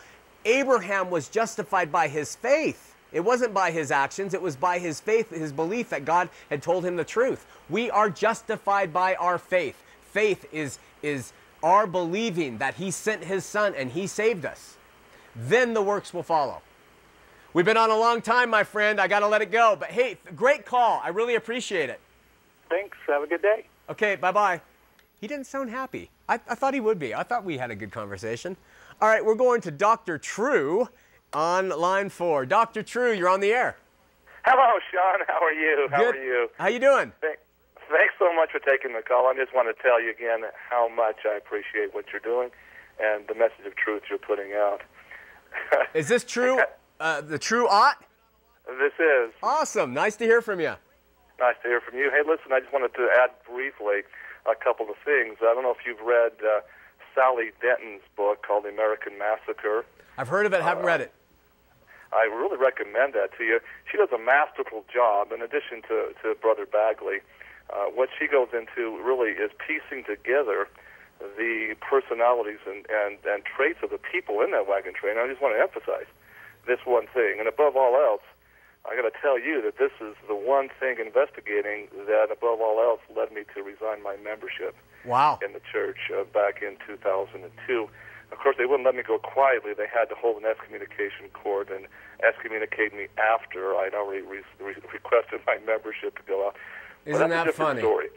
[0.44, 2.95] Abraham was justified by his faith.
[3.16, 6.62] It wasn't by his actions, it was by his faith, his belief that God had
[6.62, 7.46] told him the truth.
[7.70, 9.82] We are justified by our faith.
[10.12, 11.32] Faith is, is
[11.64, 14.76] our believing that he sent his son and he saved us.
[15.34, 16.62] Then the works will follow.
[17.54, 19.00] We've been on a long time, my friend.
[19.00, 19.78] I got to let it go.
[19.80, 21.00] But hey, great call.
[21.02, 22.02] I really appreciate it.
[22.70, 22.98] Thanks.
[23.08, 23.66] Have a good day.
[23.90, 24.60] Okay, bye bye.
[25.22, 26.10] He didn't sound happy.
[26.28, 27.16] I, I thought he would be.
[27.16, 28.58] I thought we had a good conversation.
[29.02, 30.18] All right, we're going to Dr.
[30.18, 30.90] True
[31.34, 32.46] on line four.
[32.46, 32.84] Dr.
[32.84, 33.78] True, you're on the air.
[34.46, 35.26] Hello, Sean.
[35.28, 35.88] How are you?
[35.92, 36.16] How Good.
[36.16, 36.50] are you?
[36.58, 37.12] How you doing?
[37.22, 37.38] Th-
[37.90, 39.28] Thanks so much for taking the call.
[39.28, 42.50] I just want to tell you again how much I appreciate what you're doing
[43.00, 44.82] and the message of truth you're putting out.
[45.94, 46.60] Is this true?
[47.00, 48.04] Uh, the true ought?
[48.66, 49.94] this is Awesome.
[49.94, 50.74] Nice to hear from you.
[51.40, 52.10] nice to hear from you.
[52.10, 54.02] Hey, listen, I just wanted to add briefly
[54.50, 55.38] a couple of things.
[55.42, 56.62] I don't know if you've read uh,
[57.16, 59.86] Sally Denton's book called The American Massacre.
[60.18, 61.14] I've heard of it, haven't read it.
[62.14, 63.60] I really recommend that to you.
[63.90, 67.20] She does a masterful job, in addition to, to Brother Bagley.
[67.72, 70.68] Uh, what she goes into really is piecing together
[71.20, 75.18] the personalities and, and, and traits of the people in that wagon train.
[75.18, 76.08] I just want to emphasize
[76.68, 77.40] this one thing.
[77.40, 78.24] And above all else,
[78.90, 82.80] I got to tell you that this is the one thing investigating that, above all
[82.80, 84.76] else, led me to resign my membership
[85.06, 85.40] Wow.
[85.46, 87.90] in the church uh, back in 2002.
[88.32, 89.74] Of course, they wouldn't let me go quietly.
[89.74, 91.86] They had to hold an excommunication court and
[92.26, 96.56] excommunicate me after I'd already re- re- requested my membership to go out.
[97.06, 97.82] Isn't that's a that different funny?
[97.82, 98.10] Story.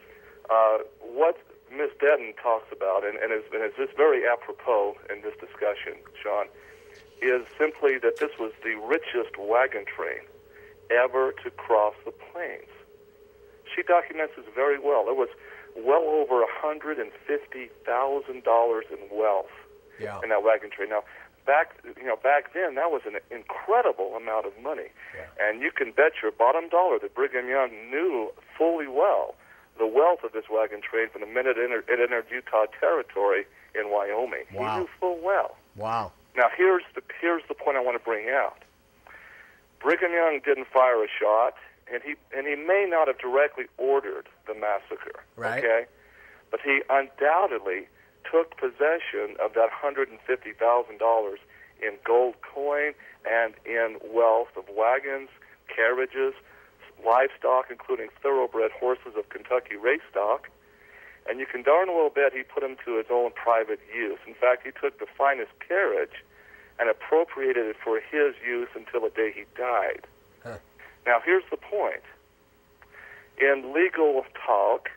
[0.48, 1.36] Uh, what
[1.70, 6.00] Miss Denton talks about, and, and, is, and is just very apropos in this discussion,
[6.22, 6.46] Sean,
[7.20, 10.24] is simply that this was the richest wagon train
[10.90, 12.68] ever to cross the plains.
[13.74, 15.04] She documents this very well.
[15.04, 15.28] There was
[15.76, 19.50] well over $150,000 in wealth
[20.00, 20.20] Yeah.
[20.22, 20.88] in that wagon train.
[20.90, 21.04] Now,
[21.46, 24.88] back you know back then that was an incredible amount of money,
[25.40, 29.34] and you can bet your bottom dollar that Brigham Young knew fully well
[29.78, 33.46] the wealth of this wagon train from the minute it entered, it entered Utah territory
[33.74, 34.44] in Wyoming.
[34.52, 34.74] Wow.
[34.74, 35.56] He knew full well.
[35.76, 36.12] Wow.
[36.36, 38.58] Now here's the here's the point I want to bring out.
[39.80, 41.54] Brigham Young didn't fire a shot,
[41.92, 45.24] and he and he may not have directly ordered the massacre.
[45.36, 45.64] Right.
[45.64, 45.86] Okay,
[46.50, 47.88] but he undoubtedly
[48.30, 51.38] took possession of that hundred and fifty thousand dollars
[51.80, 52.92] in gold coin
[53.28, 55.28] and in wealth of wagons,
[55.74, 56.34] carriages,
[57.04, 60.48] livestock, including thoroughbred horses of Kentucky race stock.
[61.28, 64.18] And you can darn well bet he put them to his own private use.
[64.26, 66.24] In fact, he took the finest carriage
[66.78, 70.06] and appropriated it for his use until the day he died.
[70.42, 70.58] Huh.
[71.06, 72.02] Now, here's the point.
[73.40, 74.90] In legal talk,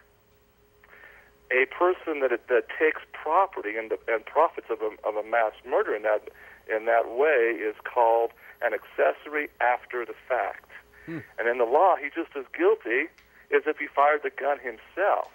[1.52, 5.96] a person that, that takes property and, and profits of a, of a mass murder
[5.96, 6.30] in that,
[6.74, 10.70] in that way is called an accessory after the fact.
[11.06, 11.20] Hmm.
[11.38, 13.10] And in the law, he's just as guilty
[13.54, 15.32] as if he fired the gun himself.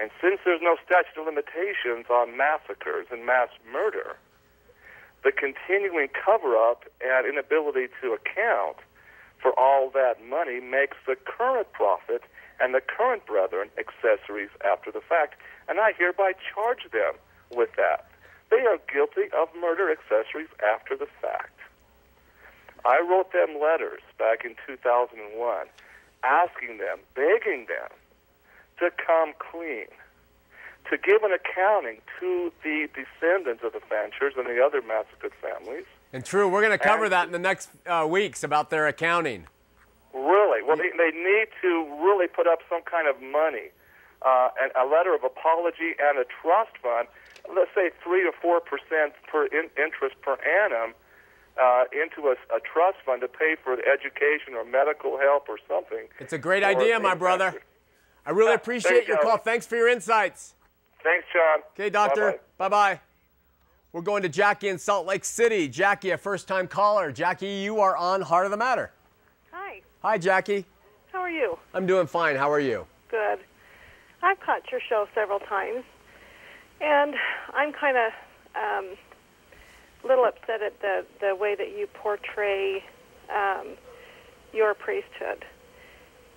[0.00, 4.16] And since there's no statute of limitations on massacres and mass murder,
[5.24, 8.76] the continuing cover up and inability to account
[9.40, 12.22] for all that money makes the current prophet
[12.60, 15.40] and the current brethren accessories after the fact.
[15.68, 17.14] And I hereby charge them
[17.50, 18.06] with that.
[18.50, 21.58] They are guilty of murder accessories after the fact.
[22.84, 25.66] I wrote them letters back in 2001
[26.24, 27.90] asking them, begging them
[28.78, 29.90] to come clean,
[30.90, 35.84] to give an accounting to the descendants of the Fanchers and the other massacred families.
[36.12, 38.86] And true, we're going to cover And- that in the next uh, weeks about their
[38.86, 39.46] accounting.
[40.14, 40.62] Really?
[40.62, 43.70] Well, they, they need to really put up some kind of money,
[44.20, 47.08] uh, and a letter of apology and a trust fund.
[47.48, 50.92] Let's say three to four percent per in, interest per annum
[51.60, 55.56] uh, into a, a trust fund to pay for the education or medical help or
[55.66, 56.08] something.
[56.20, 57.62] It's a great idea, my brother.
[58.26, 59.22] I really appreciate your go.
[59.22, 59.38] call.
[59.38, 60.54] Thanks for your insights.
[61.02, 61.60] Thanks, John.
[61.74, 62.32] Okay, doctor.
[62.58, 62.68] Bye-bye.
[62.68, 63.00] Bye bye.
[63.92, 65.68] We're going to Jackie in Salt Lake City.
[65.68, 67.12] Jackie, a first time caller.
[67.12, 68.90] Jackie, you are on Heart of the Matter.
[69.50, 70.64] Hi, Hi, Jackie.
[71.12, 71.58] how are you?
[71.74, 72.36] I'm doing fine.
[72.36, 72.86] How are you?
[73.10, 73.40] Good.
[74.22, 75.84] I've caught your show several times,
[76.80, 77.14] and
[77.52, 78.12] I'm kind of
[78.54, 78.96] um,
[80.04, 82.82] a little upset at the, the way that you portray
[83.34, 83.66] um,
[84.54, 85.44] your priesthood.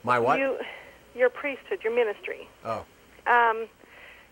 [0.03, 0.39] My what?
[0.39, 0.57] You,
[1.15, 2.49] your priesthood, your ministry.
[2.65, 2.83] oh.
[3.27, 3.67] Um,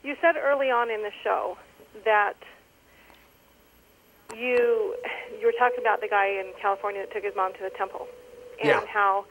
[0.03, 1.57] you said early on in the show
[2.05, 2.35] that
[4.35, 4.95] you
[5.39, 8.07] you were talking about the guy in California that took his mom to the temple,
[8.59, 8.85] and Yeah.
[8.87, 9.25] how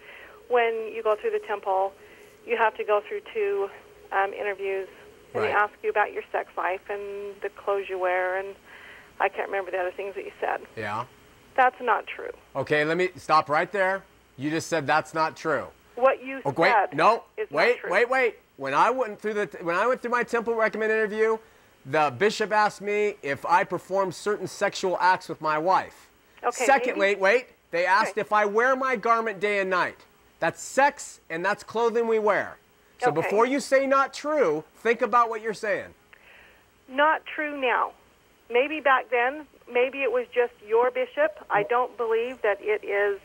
[0.49, 1.93] when you go through the temple,
[2.47, 3.71] you have to go through two
[4.13, 4.89] um, interviews,
[5.33, 5.49] and Right.
[5.49, 8.55] they ask you about your sex life and the clothes you wear, and
[9.21, 10.61] I can't remember the other things that you said.
[10.77, 11.07] Yeah.
[11.57, 12.31] That's not true.
[12.55, 14.03] Okay, let me stop right there.
[14.37, 15.69] You just said that's not true.
[15.95, 18.39] What you Oh, wait, said no, is not wait, wait, wait.
[18.57, 21.39] When I went through the when I went through my temple recommend interview,
[21.87, 26.09] the bishop asked me if I performed certain sexual acts with my wife.
[26.45, 28.21] Okay, Secondly, maybe- wait, they asked Okay.
[28.21, 30.05] if I wear my garment day and night.
[30.39, 32.59] That's sex and that's clothing we wear.
[32.99, 33.21] So Okay.
[33.23, 35.95] before you say not true, think about what you're saying.
[36.89, 37.93] Not true now.
[38.51, 41.39] Maybe back then, maybe it was just your bishop.
[41.49, 43.21] I don't believe that it is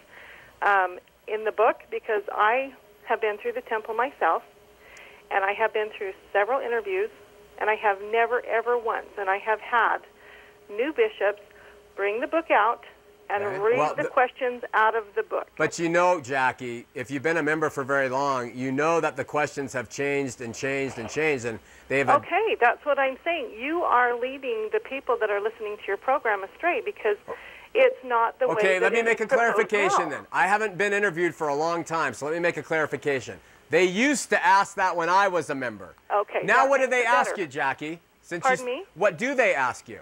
[0.62, 2.74] um, in the book because I
[3.06, 4.42] have been through the temple myself,
[5.32, 7.10] and I have been through several interviews,
[7.60, 10.00] and I have never, ever once, and I have had
[10.70, 11.42] new bishops
[11.96, 12.84] bring the book out
[13.30, 13.60] and Okay.
[13.60, 15.48] read Well, the the- questions out of the book.
[15.58, 19.18] But you know, Jackie, if you've been a member for very long, you know that
[19.18, 21.60] the questions have changed and changed and changed, and
[21.90, 23.52] they've Okay, that's what I'm saying.
[23.60, 27.18] You are leading the people that are listening to your program astray because
[27.74, 28.54] it's not the way.
[28.54, 30.26] Okay, let me make a clarification then.
[30.32, 33.40] I haven't been interviewed for a long time, so let me make a clarification.
[33.70, 35.94] They used to ask that when I was a member.
[36.14, 37.42] Okay, Now what do they ask better.
[37.42, 38.00] you, Jackie?
[38.22, 38.84] Since Pardon you, me?
[38.96, 40.00] What do they ask you?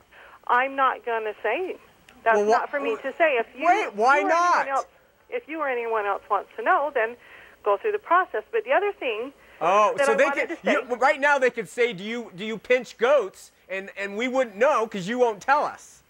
[0.48, 1.76] I'm not going to say.
[2.24, 3.38] That's Well, not for me to say.
[3.38, 4.56] If you, Wait, why you or not?
[4.62, 4.86] anyone Else,
[5.30, 7.16] if you or anyone else wants to know, then
[7.64, 8.44] go through the process.
[8.52, 9.32] But the other thing.
[9.62, 12.32] Oh, that so I they could say- you, right now they could say, "Do you
[12.36, 16.02] do you pinch goats?" and and we wouldn't know because you won't tell us.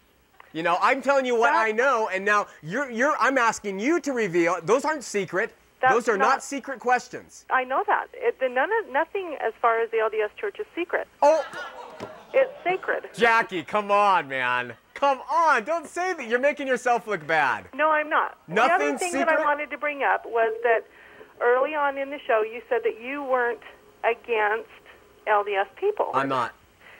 [0.52, 4.00] You know, I'm telling you what I know, and now you're you're I'm asking you
[4.00, 4.58] to reveal.
[4.62, 5.52] Those aren't secret.
[5.80, 7.44] That's Those are not, not- secret questions.
[7.50, 8.06] I know that.
[8.14, 11.06] It, the, none of, nothing as far as the LDS Church is secret.
[11.22, 11.44] Oh,
[12.32, 13.08] It's sacred.
[13.14, 14.74] Jackie, come on, man.
[14.94, 15.64] Come on.
[15.64, 16.26] Don't say that.
[16.28, 17.66] You're making yourself look bad.
[17.74, 18.38] No, I'm not.
[18.48, 20.80] the other Nothing thing that I wanted to bring up was that
[21.40, 23.60] early on in the show, you said that you weren't
[24.04, 24.70] against
[25.26, 26.10] LDS people.
[26.14, 26.54] I'm not.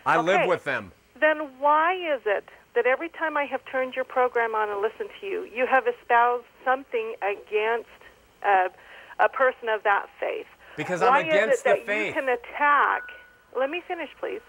[0.04, 0.92] I live with them.
[1.18, 5.08] Then why is it that every time I have turned your program on and listened
[5.20, 7.88] to you, you have espoused something against
[8.44, 8.68] uh,
[9.20, 10.46] a person of that faith?
[10.76, 12.06] Because I'm why against is it the that faith.
[12.08, 13.02] you can attack?
[13.58, 14.40] Let me finish, please.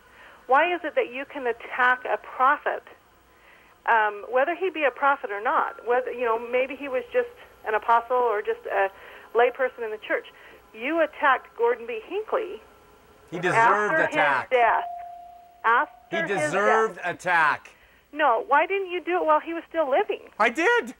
[0.47, 2.83] Why is it that you can attack a prophet,
[3.89, 5.85] um, whether he be a prophet or not?
[5.87, 7.29] Whether you know, maybe he was just
[7.67, 8.89] an apostle or just a
[9.37, 10.27] layperson in the church.
[10.73, 11.99] You attacked Gordon B.
[12.05, 12.61] Hinckley
[13.31, 14.49] He deserved after attack.
[14.49, 14.83] his death.
[15.65, 16.51] After He his death.
[16.51, 17.69] deserved attack.
[18.13, 20.21] No, why didn't you do it while he was still living?
[20.39, 20.93] I did.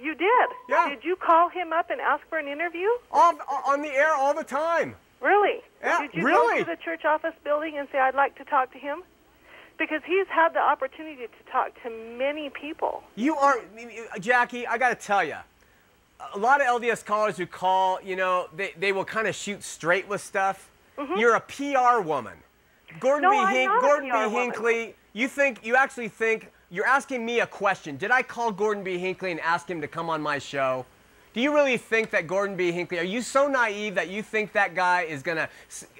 [0.00, 0.48] You did.
[0.68, 0.88] Yeah.
[0.88, 2.88] Did you call him up and ask for an interview?
[3.10, 3.34] All,
[3.66, 4.94] on the air all the time.
[5.20, 5.60] Really?
[5.82, 6.58] Yeah, Did you really.
[6.62, 9.02] go to the church office building and say, I'd like to talk to him?
[9.76, 13.02] Because he's had the opportunity to talk to many people.
[13.16, 13.56] You are,
[14.20, 15.36] Jackie, I got to tell you,
[16.34, 19.62] a lot of LDS callers who call, you know, they, they will kind of shoot
[19.62, 20.70] straight with stuff.
[21.16, 22.34] You're a PR woman.
[22.98, 23.40] Gordon Mm-hmm.
[23.40, 23.54] No, B.
[23.54, 24.62] Hink, Gordon B.
[24.66, 24.94] woman.
[25.12, 27.96] You think, you actually think, you're asking me a question.
[27.96, 28.98] Did I call Gordon B.
[28.98, 30.84] Hinckley and ask him to come on my show?
[31.34, 32.72] Do you really think that Gordon B.
[32.72, 35.48] Hinckley, are you so naive that you think that guy is going to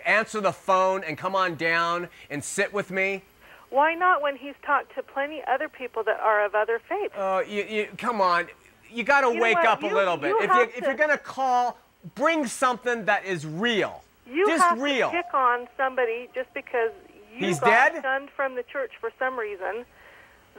[0.05, 3.23] answer the phone and come on down and sit with me?
[3.71, 7.14] Why not when he's talked to plenty other people that are of other faiths?
[7.16, 8.47] Oh, you, you, come on.
[8.91, 10.31] You got to wake up a little bit.
[10.31, 11.77] you if you have if to- you're gonna call,
[12.14, 14.03] bring something that is real.
[14.27, 15.11] you Just have real.
[15.11, 16.91] to pick on somebody just because
[17.37, 18.03] you He's got dead?
[18.03, 19.85] shunned from the church for some reason.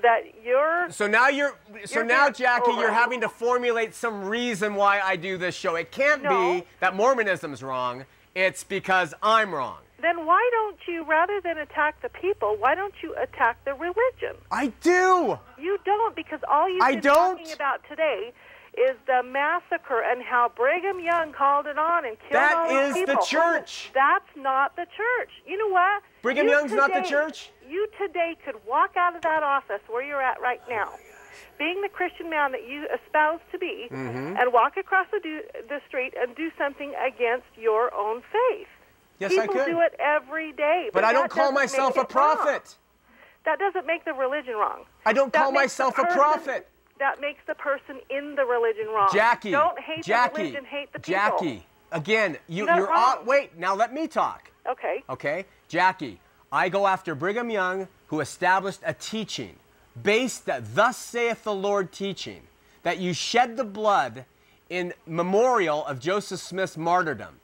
[0.01, 4.75] That you're So now you're so You're now Jackie, you're having to formulate some reason
[4.75, 5.75] why I do this show.
[5.75, 6.29] It can't No.
[6.53, 8.05] be that Mormonism's wrong.
[8.35, 9.79] It's because I'm wrong.
[10.01, 14.35] then why don't you rather than attack the people, why don't you attack the religion?
[14.49, 15.37] I do.
[15.57, 17.37] You don't because all you've I been don't.
[17.37, 18.31] talking about today
[18.77, 22.95] is the massacre and how Brigham Young called it on and killed That all those
[22.97, 23.91] is the church.
[23.93, 25.31] That's not the church.
[25.45, 26.03] You know what?
[26.21, 27.49] Brigham You Young's not the church?
[27.67, 30.89] You today could walk out of that office where you're at right now,
[31.57, 34.37] being the Christian man that you espouse to be, Mm-hmm.
[34.37, 38.67] and walk across the, do, the street and do something against your own faith.
[39.19, 39.65] Yes, I could.
[39.65, 40.89] People do it every day.
[40.93, 42.37] But I don't call myself a it wrong.
[42.37, 42.77] prophet.
[43.45, 44.85] That doesn't make the religion wrong.
[45.05, 46.67] I don't That call myself a prophet.
[46.99, 49.09] That makes the person in the religion wrong.
[49.13, 49.51] Jackie.
[49.51, 50.35] Don't hate Jackie.
[50.35, 51.13] the religion, hate the people.
[51.13, 51.65] Jackie.
[51.91, 53.19] Again, you, Not you're wrong.
[53.19, 53.25] on.
[53.25, 54.51] Wait, now let me talk.
[54.69, 55.03] Okay.
[55.09, 55.45] Okay?
[55.67, 56.19] Jackie,
[56.51, 59.55] I go after Brigham Young, who established a teaching
[60.03, 62.41] based that thus saith the Lord teaching,
[62.83, 64.25] that you shed the blood
[64.69, 67.39] in memorial of Joseph Smith's martyrdom.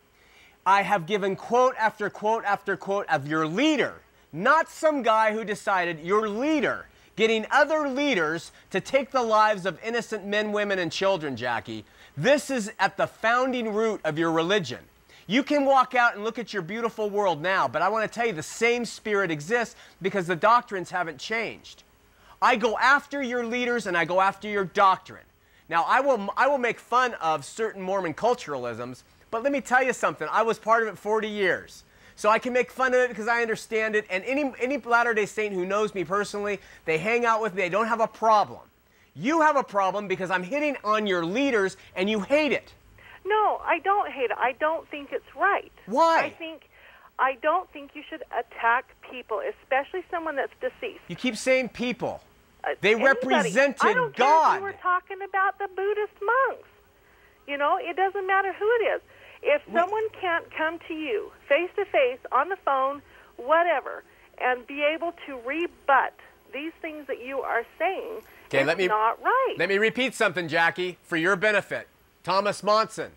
[0.66, 4.02] I have given quote after quote after quote of your leader,
[4.32, 9.80] not some guy who decided, your leader, getting other leaders to take the lives of
[9.84, 11.86] innocent men, women, and children, Jackie.
[12.18, 14.80] This is at the founding root of your religion.
[15.28, 18.14] You can walk out and look at your beautiful world now, but I want to
[18.14, 21.84] tell you the same spirit exists because the doctrines haven't changed.
[22.42, 25.24] I go after your leaders and I go after your doctrine.
[25.68, 29.02] Now, I will, I will make fun of certain Mormon culturalisms,
[29.32, 30.28] but let me tell you something.
[30.32, 31.85] I was part of it 40 years.
[32.16, 34.06] So I can make fun of it because I understand it.
[34.10, 37.64] And any, any Latter day Saint who knows me personally, they hang out with me,
[37.64, 38.62] they don't have a problem.
[39.16, 42.74] You have a problem because I'm hitting on your leaders and you hate it.
[43.26, 44.38] No, I don't hate it.
[44.38, 45.72] I don't think it's right.
[45.88, 46.26] Why?
[46.26, 46.70] I think
[47.18, 51.00] I don't think you should attack people, especially someone that's deceased.
[51.08, 52.22] You keep saying people.
[52.64, 53.06] Uh, They anybody.
[53.08, 54.56] represented I don't care God.
[54.56, 56.68] If you were talking about the Buddhist monks.
[57.48, 59.02] You know, it doesn't matter who it is.
[59.48, 63.02] If someone can't come to you face to face on the phone,
[63.38, 64.04] whatever,
[64.40, 66.14] and be able to rebut
[66.52, 69.56] these things that you are saying, Okay, let me- not right.
[69.58, 71.88] Let me repeat something, Jackie, for your benefit.
[72.24, 73.12] Thomas Monson,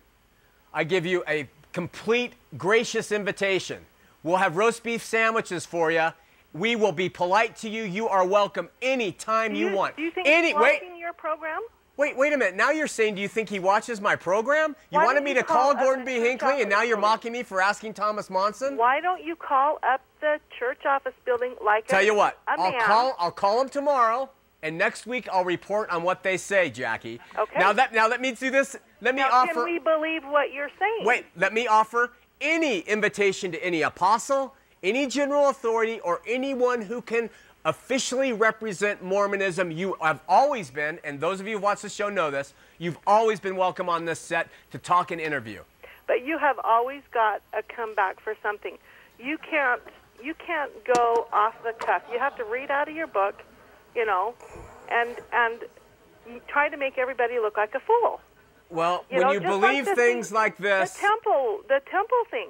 [0.71, 3.85] I give you a complete, gracious invitation.
[4.21, 6.09] We'll have roast beef sandwiches for you.
[6.53, 7.83] We will be polite to you.
[7.83, 9.95] You are welcome anytime do you, want.
[9.97, 11.61] Do you think Any wait, your program?
[11.99, 12.55] Wait, wait a minute.
[12.55, 14.75] Now you're saying, do you think he watches my program?
[14.89, 16.13] You Why wanted me you to call call Gordon B.
[16.13, 18.77] Hinckley, and now you're mocking me for asking Thomas Monson?
[18.77, 22.79] Why don't you call up the church office building like Tell a, you what, I'll
[22.79, 23.15] call.
[23.19, 24.29] I'll call him tomorrow,
[24.63, 27.19] and next week I'll report on what they say, Jackie.
[27.37, 27.59] Okay.
[27.59, 28.77] Now that now let me do this.
[29.01, 29.53] Let me Now, offer.
[29.53, 31.05] can we believe what you're saying?
[31.05, 37.01] Wait, let me offer any invitation to any apostle, any general authority, or anyone who
[37.01, 37.29] can
[37.65, 39.71] officially represent Mormonism.
[39.71, 42.97] You have always been, and those of you who watch the show know this, you've
[43.05, 45.61] always been welcome on this set to talk and interview.
[46.07, 48.77] But you have always got a comeback for something.
[49.19, 49.81] You can't
[50.21, 52.03] you can't go off the cuff.
[52.11, 53.41] You have to read out of your book,
[53.95, 54.33] you know,
[54.89, 55.59] and and
[56.47, 58.19] try to make everybody look like a fool.
[58.69, 61.81] Well, You when know, you just like believe things thing- like this, The temple, the
[61.89, 62.49] temple thing.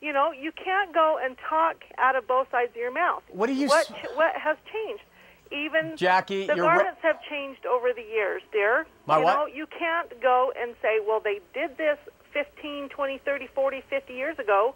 [0.00, 3.22] You know, you can't go and talk out of both sides of your mouth.
[3.30, 5.02] What do you What s- what has changed?
[5.50, 8.86] Even Jackie, the garments have changed over the years, dear.
[9.06, 9.34] My you what?
[9.34, 11.98] know, you can't go and say, "Well, they did this
[12.32, 14.74] 15, 20, 30, 40, 50 years ago."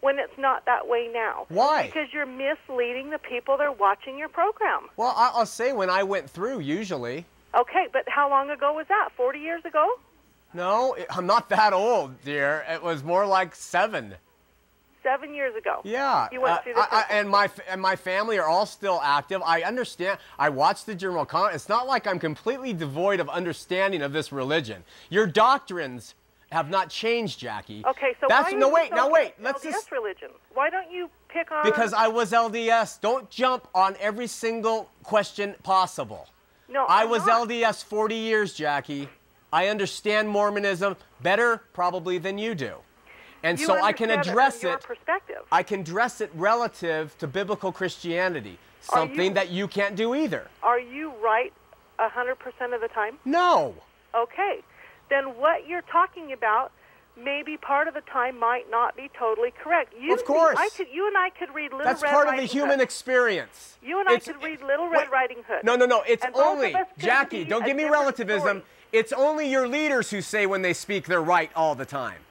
[0.00, 1.44] When it's not that way now.
[1.50, 1.84] Why?
[1.84, 4.88] Because you're misleading the people that are watching your program.
[4.96, 7.26] well, I- I'll say when I went through, usually.
[7.54, 9.10] Okay, but how long ago was that?
[9.14, 9.98] 40 years ago?
[10.54, 12.64] No, I'm not that old, dear.
[12.66, 14.16] It was more like seven.
[15.02, 15.80] Seven years ago.
[15.84, 18.66] Yeah, You went uh, through the I- I- and my and my family are all
[18.66, 19.40] still active.
[19.44, 20.18] I understand.
[20.38, 21.54] I watch the General Con.
[21.54, 24.84] It's not like I'm completely devoid of understanding of this religion.
[25.08, 26.14] Your doctrines
[26.52, 27.82] have not changed, Jackie.
[27.86, 28.90] Okay, so that's why no wait.
[28.92, 29.34] Now wait.
[29.40, 30.30] Let's LDS just religion.
[30.52, 31.64] Why don't you pick on?
[31.64, 33.00] because I was LDS.
[33.00, 36.28] Don't jump on every single question possible.
[36.68, 37.48] no, I I'm was not.
[37.48, 39.08] LDS 40 years, Jackie.
[39.52, 42.74] I understand Mormonism better probably than you do.
[43.42, 44.80] And You so I can address it.
[44.82, 45.42] Perspective.
[45.50, 50.48] I can dress it relative to biblical Christianity, something you- that you can't do either.
[50.62, 51.52] Are you right
[51.98, 53.18] a hundred percent of the time?
[53.24, 53.74] No.
[54.14, 54.62] Okay,
[55.08, 56.72] then what you're talking about
[57.16, 59.92] maybe part of the time might not be totally correct.
[59.98, 60.56] You Of course.
[60.58, 61.94] I could, you and I could read Little Red Riding Hood.
[61.94, 62.80] That's Red part of the human Hood.
[62.80, 63.76] experience.
[63.82, 65.10] You and I It's- could read Little Red wait.
[65.10, 65.62] Riding Hood.
[65.64, 66.02] No, no, no.
[66.06, 68.58] It's And only, Jackie, don't give me relativism.
[68.58, 68.62] story.
[68.92, 72.24] It's only your leaders who say when they speak they're right all the time.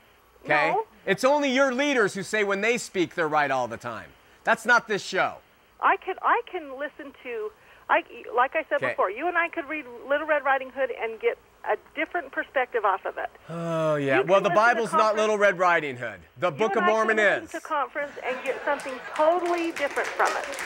[0.45, 0.72] Okay?
[0.72, 0.86] No.
[1.06, 4.10] It's only your leaders who say when they speak they're right all the time.
[4.43, 5.36] That's not this show.
[5.82, 7.52] I could I can listen to
[7.89, 8.04] I,
[8.36, 8.89] like I said Okay.
[8.89, 11.38] before, you and I could read Little Red Riding Hood and get
[11.68, 13.30] a different perspective off of it.
[13.50, 14.22] Oh yeah.
[14.22, 16.20] Well, the Bible's not Little Red Riding Hood.
[16.39, 17.52] The Book of Mormon can is.
[17.52, 20.58] to conference and get something totally different from it.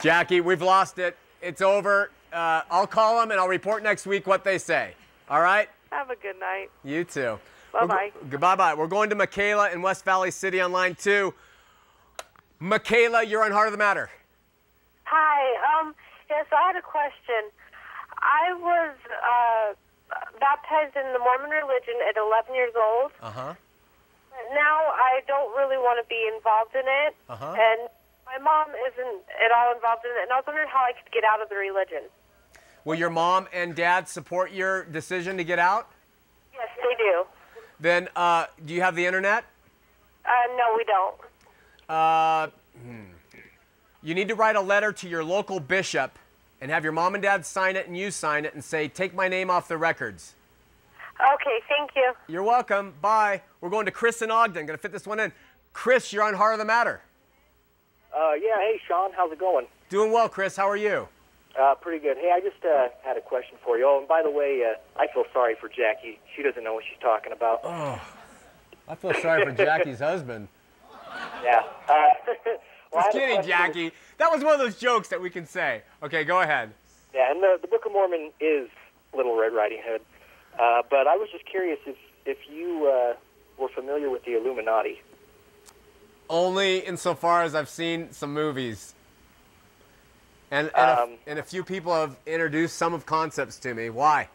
[0.00, 1.16] Jackie, we've lost it.
[1.42, 2.10] It's over.
[2.32, 4.94] Uh, I'll call them and I'll report next week what they say.
[5.28, 5.68] All right?
[5.90, 6.70] Have a good night.
[6.84, 7.38] You too.
[7.80, 8.12] Bye-bye.
[8.30, 8.74] Goodbye bye.
[8.74, 11.34] We're going to Michaela in West Valley City on line two.
[12.58, 14.10] Michaela, you're on Heart of the Matter.
[15.04, 15.80] Hi.
[15.80, 15.94] Um.
[16.28, 17.52] Yes, I had a question.
[18.18, 19.74] I was uh,
[20.40, 23.12] baptized in the Mormon religion at 11 years old.
[23.22, 23.54] Uh huh.
[24.52, 27.54] Now I don't really want to be involved in it, Uh-huh.
[27.56, 27.88] and
[28.26, 30.22] my mom isn't at all involved in it.
[30.24, 32.02] And I was wondering how I could get out of the religion.
[32.84, 35.88] Will your mom and dad support your decision to get out?
[36.52, 37.24] Yes, they do.
[37.78, 39.44] Then, uh, do you have the internet?
[40.24, 41.14] Uh, no, we don't.
[41.88, 42.48] Uh,
[42.82, 43.04] hmm.
[44.02, 46.18] You need to write a letter to your local bishop
[46.60, 49.14] and have your mom and dad sign it and you sign it and say, take
[49.14, 50.34] my name off the records.
[51.20, 52.12] Okay, thank you.
[52.28, 52.94] You're welcome.
[53.00, 53.42] Bye.
[53.60, 54.66] We're going to Chris in Ogden.
[54.66, 55.32] Going to fit this one in.
[55.72, 57.00] Chris, you're on Heart of the Matter.
[58.16, 59.66] Uh, yeah, hey, Sean, how's it going?
[59.88, 60.56] Doing well, Chris.
[60.56, 61.08] How are you?
[61.58, 62.16] Uh, pretty good.
[62.18, 63.86] Hey, I just uh, had a question for you.
[63.88, 66.18] Oh, and by the way, uh, I feel sorry for Jackie.
[66.34, 67.60] She doesn't know what she's talking about.
[67.64, 68.00] Oh,
[68.88, 70.48] I feel sorry for Jackie's husband.
[71.42, 71.62] Yeah.
[71.88, 72.08] Uh,
[72.92, 73.42] well, Just kidding.
[73.42, 73.92] Jackie.
[74.18, 75.82] That was one of those jokes that we can say.
[76.02, 76.72] Okay, go ahead.
[77.14, 78.68] Yeah, and the, the Book of Mormon is
[79.14, 80.02] Little Red Riding Hood.
[80.58, 81.96] Uh, but I was just curious if,
[82.26, 83.14] if you uh,
[83.60, 85.00] were familiar with the Illuminati.
[86.28, 88.94] Only insofar as I've seen some movies.
[90.50, 93.90] And, and, a, Um, and a few people have introduced some of concepts to me.
[93.90, 94.28] Why?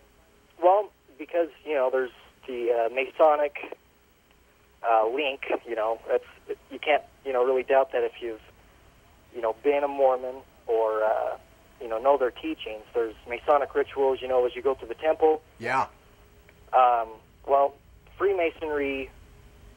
[0.62, 2.12] Well, because, you know, there's
[2.48, 3.78] the uh, Masonic
[4.84, 6.26] uh, link, you know, that's,
[6.70, 8.42] you can't, you know, really doubt that if you've,
[9.34, 10.36] you know, been a Mormon
[10.68, 11.38] or, uh,
[11.80, 12.84] you know, know their teachings.
[12.94, 15.42] There's Masonic rituals, you know, as you go to the temple.
[15.60, 15.88] Yeah.
[16.74, 17.10] Um,
[17.48, 17.76] well,
[18.18, 19.10] Freemasonry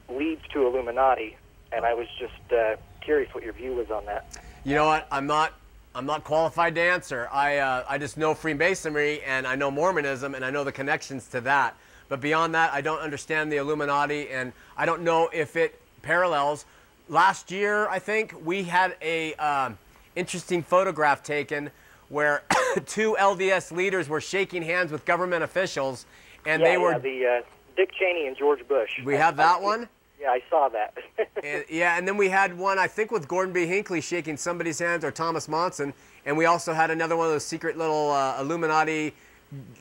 [0.09, 1.37] leads to Illuminati,
[1.71, 4.37] and I was just uh, curious what your view was on that.
[4.63, 5.07] You know what?
[5.11, 5.53] I'm not.
[5.95, 7.29] I'm not qualified to answer.
[7.31, 11.27] I uh, I just know Freemasonry and I know Mormonism and I know the connections
[11.29, 11.77] to that.
[12.09, 16.65] But beyond that, I don't understand the Illuminati and I don't know if it parallels.
[17.07, 19.77] Last year, I think we had a um,
[20.17, 21.71] interesting photograph taken
[22.09, 22.43] where
[22.85, 26.05] two LDS leaders were shaking hands with government officials,
[26.45, 26.91] and yeah, they were.
[26.91, 27.41] yeah, the uh,
[27.77, 28.89] Dick Cheney and George Bush.
[29.03, 29.87] we have that one.
[30.19, 30.93] Yeah, I saw that.
[31.43, 33.67] And, yeah, and then we had one, I think, with Gordon B.
[33.67, 35.93] Hinckley shaking somebody's hands, or Thomas Monson,
[36.25, 39.13] and we also had another one of those secret little uh, Illuminati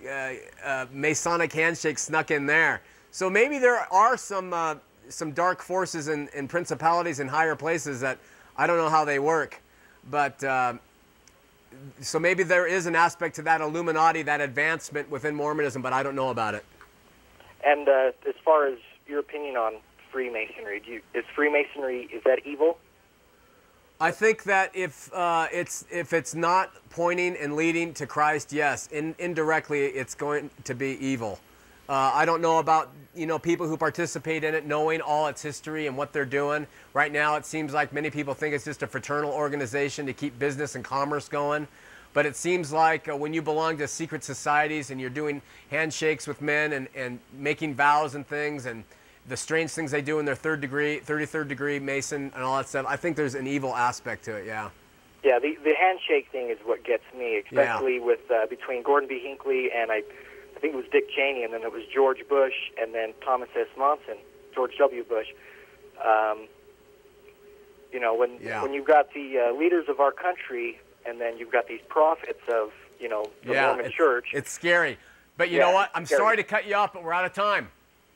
[0.07, 0.32] uh,
[0.62, 2.82] uh, Masonic handshakes snuck in there.
[3.12, 4.74] So maybe there are some uh,
[5.09, 8.18] some dark forces and, and principalities in higher places that
[8.59, 9.61] I don't know how they work,
[10.11, 10.43] but.
[10.45, 10.74] Uh,
[12.01, 16.03] so maybe there is an aspect to that Illuminati, that advancement within Mormonism, but I
[16.05, 16.64] don't know about it.
[17.64, 18.78] and uh, as far as
[19.09, 19.74] your opinion on
[20.14, 22.78] Freemasonry, you, is Freemasonry is that evil?
[24.00, 28.86] I think that if uh, it's if it's not pointing and leading to Christ, yes,
[28.92, 31.40] in, indirectly it's going to be evil.
[31.88, 35.42] Uh, I don't know about you know people who participate in it knowing all its
[35.42, 36.68] history and what they're doing.
[36.92, 40.38] Right now, it seems like many people think it's just a fraternal organization to keep
[40.38, 41.66] business and commerce going.
[42.12, 46.28] But it seems like uh, when you belong to secret societies and you're doing handshakes
[46.28, 48.84] with men and, and making vows and things and
[49.26, 52.68] the strange things they do in their third degree, 33rd degree Mason and all that
[52.68, 54.70] stuff, I think there's an evil aspect to it, yeah.
[55.22, 59.18] Yeah, the the handshake thing is what gets me, especially with uh, between Gordon B.
[59.24, 60.02] Hinckley and I,
[60.54, 63.48] I think it was Dick Cheney, and then it was George Bush, and then Thomas
[63.58, 63.68] S.
[63.78, 64.18] Monson,
[64.54, 65.02] George W.
[65.02, 65.28] Bush.
[66.04, 66.46] Um,
[67.90, 68.60] you know, when Yeah.
[68.62, 72.42] when you've got the uh, leaders of our country, and then you've got these prophets
[72.52, 74.26] of you know the yeah, Mormon it's, Church.
[74.34, 74.98] It's scary.
[75.38, 75.90] But you Yeah, know what?
[75.94, 76.18] I'm scary.
[76.18, 77.70] sorry to cut you off, but we're out of time.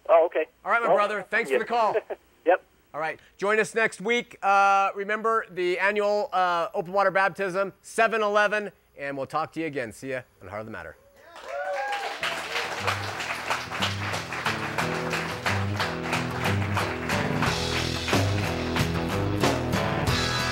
[0.09, 0.47] Oh, okay.
[0.65, 1.25] All right, my Well, brother.
[1.31, 1.57] Thanks yeah.
[1.57, 1.97] for the call.
[2.47, 2.63] yep.
[2.95, 3.19] All right.
[3.37, 4.39] Join us next week.
[4.43, 9.67] Uh, remember the annual uh, open water baptism, 7 Eleven, and we'll talk to you
[9.67, 9.93] again.
[9.93, 10.97] See you on Heart of the Matter.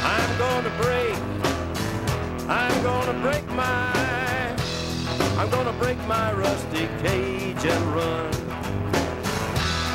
[0.02, 1.16] I'm gonna break.
[2.48, 3.92] I'm gonna break my.
[5.38, 8.45] I'm gonna break my rusty cage and run.